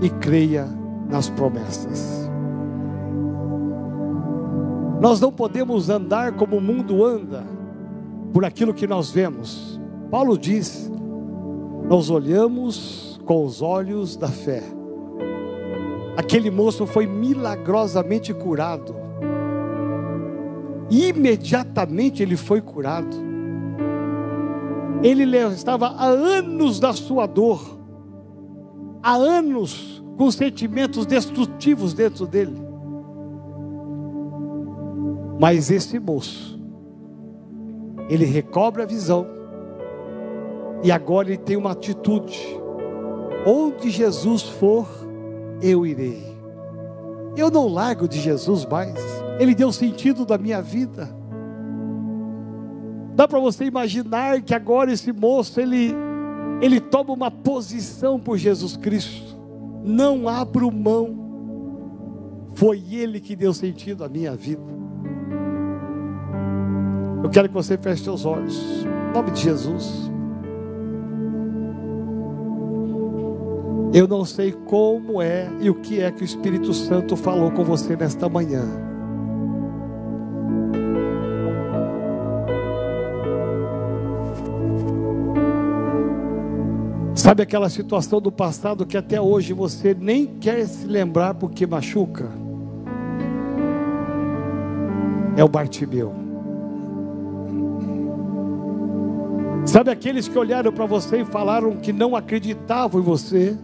e 0.01 0.09
creia 0.09 0.67
nas 1.09 1.29
promessas. 1.29 2.31
Nós 5.01 5.21
não 5.21 5.33
podemos 5.33 5.89
andar 5.89 6.33
como 6.33 6.57
o 6.57 6.61
mundo 6.61 7.05
anda, 7.05 7.43
por 8.33 8.45
aquilo 8.45 8.75
que 8.75 8.87
nós 8.87 9.11
vemos. 9.11 9.81
Paulo 10.11 10.37
diz: 10.37 10.91
nós 11.89 12.11
olhamos 12.11 13.21
com 13.25 13.45
os 13.45 13.63
olhos 13.63 14.17
da 14.17 14.29
fé. 14.29 14.63
Aquele 16.17 16.51
moço 16.51 16.87
foi 16.87 17.07
milagrosamente 17.07 18.35
curado. 18.35 18.95
Imediatamente 20.91 22.23
ele 22.23 22.37
foi 22.37 22.61
curado. 22.61 23.17
Ele 25.03 25.25
estava 25.37 25.89
há 25.89 26.07
anos 26.07 26.79
da 26.81 26.93
sua 26.93 27.27
dor 27.27 27.81
há 29.03 29.15
anos 29.15 30.03
com 30.17 30.31
sentimentos 30.31 31.07
destrutivos 31.07 31.95
dentro 31.95 32.27
dele. 32.27 32.57
Mas 35.39 35.71
esse 35.71 35.99
moço, 35.99 36.61
ele 38.09 38.27
recobra 38.27 38.83
a 38.83 38.87
visão, 38.87 39.27
e 40.83 40.93
agora 40.93 41.29
ele 41.29 41.39
tem 41.39 41.57
uma 41.57 41.73
atitude: 41.73 42.39
onde 43.47 43.89
Jesus 43.89 44.43
for, 44.43 44.87
eu 45.63 45.87
irei. 45.87 46.30
Eu 47.37 47.51
não 47.51 47.69
largo 47.69 48.09
de 48.09 48.21
Jesus 48.21 48.67
mais, 48.67 48.99
ele 49.39 49.55
deu 49.55 49.73
sentido 49.73 50.25
da 50.27 50.37
minha 50.37 50.61
vida. 50.61 51.09
Dá 53.15 53.29
para 53.29 53.39
você 53.39 53.65
imaginar 53.65 54.41
que 54.43 54.55
agora 54.55 54.93
esse 54.93 55.13
moço, 55.13 55.61
ele 55.61 55.95
ele 56.61 56.79
toma 56.79 57.13
uma 57.13 57.31
posição 57.31 58.21
por 58.21 58.37
Jesus 58.37 58.77
Cristo. 58.77 59.39
Não 59.83 60.29
abro 60.29 60.71
mão. 60.71 61.19
Foi 62.55 62.83
Ele 62.93 63.19
que 63.19 63.35
deu 63.35 63.55
sentido 63.55 64.05
à 64.05 64.09
minha 64.09 64.37
vida. 64.37 64.63
Eu 67.23 67.31
quero 67.31 67.49
que 67.49 67.55
você 67.55 67.79
feche 67.79 68.05
seus 68.05 68.27
olhos. 68.27 68.85
Em 68.85 69.15
nome 69.15 69.31
de 69.31 69.41
Jesus. 69.41 70.10
Eu 73.93 74.07
não 74.07 74.25
sei 74.25 74.53
como 74.53 75.21
é 75.21 75.51
e 75.61 75.69
o 75.69 75.75
que 75.75 76.01
é 76.01 76.13
que 76.13 76.23
o 76.23 76.25
Espírito 76.25 76.73
Santo 76.73 77.17
falou 77.17 77.51
com 77.51 77.65
você 77.65 77.97
nesta 77.97 78.29
manhã. 78.29 78.63
Sabe 87.17 87.43
aquela 87.43 87.69
situação 87.69 88.21
do 88.21 88.31
passado 88.31 88.87
que 88.87 88.97
até 88.97 89.21
hoje 89.21 89.53
você 89.53 89.93
nem 89.93 90.25
quer 90.25 90.65
se 90.67 90.87
lembrar 90.87 91.35
porque 91.35 91.67
machuca? 91.67 92.31
É 95.37 95.43
o 95.43 95.49
Bartimeu. 95.49 96.15
Sabe 99.67 99.91
aqueles 99.91 100.29
que 100.29 100.39
olharam 100.39 100.73
para 100.73 100.87
você 100.87 101.23
e 101.23 101.25
falaram 101.25 101.77
que 101.77 101.93
não 101.93 102.15
acreditavam 102.15 103.01
em 103.01 103.05
você? 103.05 103.59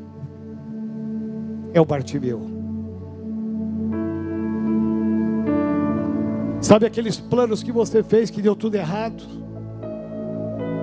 É 1.76 1.80
o 1.80 1.84
Bartimeu. 1.84 2.40
Sabe 6.60 6.86
aqueles 6.86 7.20
planos 7.20 7.62
que 7.62 7.70
você 7.70 8.02
fez 8.02 8.30
que 8.30 8.42
deu 8.42 8.56
tudo 8.56 8.74
errado? 8.74 9.22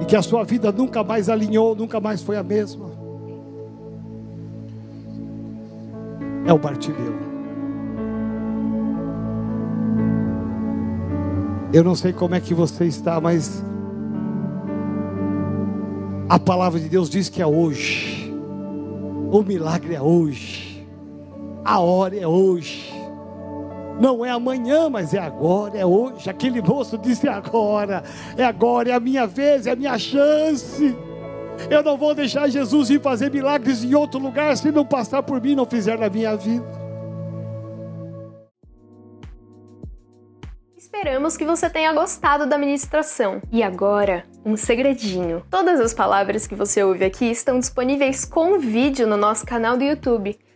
e 0.04 0.06
que 0.06 0.18
a 0.18 0.22
sua 0.22 0.44
vida 0.44 0.70
nunca 0.70 1.02
mais 1.02 1.30
alinhou, 1.30 1.74
nunca 1.74 1.98
mais 1.98 2.22
foi 2.22 2.36
a 2.36 2.44
mesma. 2.44 2.92
É 6.46 6.52
o 6.52 6.58
Bartimeu. 6.58 7.14
Eu 11.72 11.86
não 11.86 11.96
sei 11.96 12.12
como 12.12 12.36
é 12.36 12.42
que 12.42 12.54
você 12.54 12.84
está, 12.84 13.22
mas 13.22 13.64
a 16.28 16.38
palavra 16.38 16.82
de 16.82 16.90
Deus 16.90 17.10
diz 17.10 17.30
que 17.30 17.42
é 17.42 17.48
hoje. 17.48 18.30
O 19.32 19.42
milagre 19.42 19.96
é 19.96 20.02
hoje. 20.02 20.73
A 21.66 21.80
hora 21.80 22.16
é 22.18 22.28
hoje. 22.28 22.92
Não 24.00 24.26
é 24.26 24.30
amanhã, 24.30 24.90
mas 24.90 25.14
é 25.14 25.20
agora, 25.20 25.78
é 25.78 25.86
hoje. 25.86 26.30
Aquele 26.30 26.62
moço 26.62 26.98
disse: 26.98 27.28
é 27.28 27.32
agora, 27.32 28.04
é 28.38 28.44
agora, 28.44 28.90
é 28.90 28.94
a 28.94 29.00
minha 29.00 29.26
vez, 29.26 29.66
é 29.66 29.72
a 29.72 29.76
minha 29.76 29.98
chance. 29.98 30.96
Eu 31.70 31.84
não 31.84 31.98
vou 31.98 32.14
deixar 32.14 32.50
Jesus 32.50 32.90
ir 32.90 33.00
fazer 33.00 33.32
milagres 33.32 33.84
em 33.84 33.94
outro 33.96 34.20
lugar 34.20 34.58
se 34.58 34.72
não 34.72 34.86
passar 34.86 35.24
por 35.24 35.42
mim, 35.42 35.56
não 35.56 35.66
fizer 35.66 35.98
na 35.98 36.10
minha 36.10 36.36
vida. 36.36 36.84
Esperamos 40.76 41.38
que 41.38 41.46
você 41.46 41.70
tenha 41.70 41.94
gostado 41.94 42.46
da 42.46 42.58
ministração. 42.58 43.42
E 43.52 43.64
agora, 43.64 44.26
um 44.46 44.58
segredinho. 44.58 45.44
Todas 45.50 45.80
as 45.80 45.94
palavras 45.94 46.46
que 46.46 46.56
você 46.56 46.84
ouve 46.84 47.06
aqui 47.06 47.26
estão 47.26 47.60
disponíveis 47.60 48.26
com 48.26 48.60
vídeo 48.60 49.08
no 49.08 49.18
nosso 49.18 49.46
canal 49.46 49.78
do 49.78 49.84
YouTube. 49.84 50.38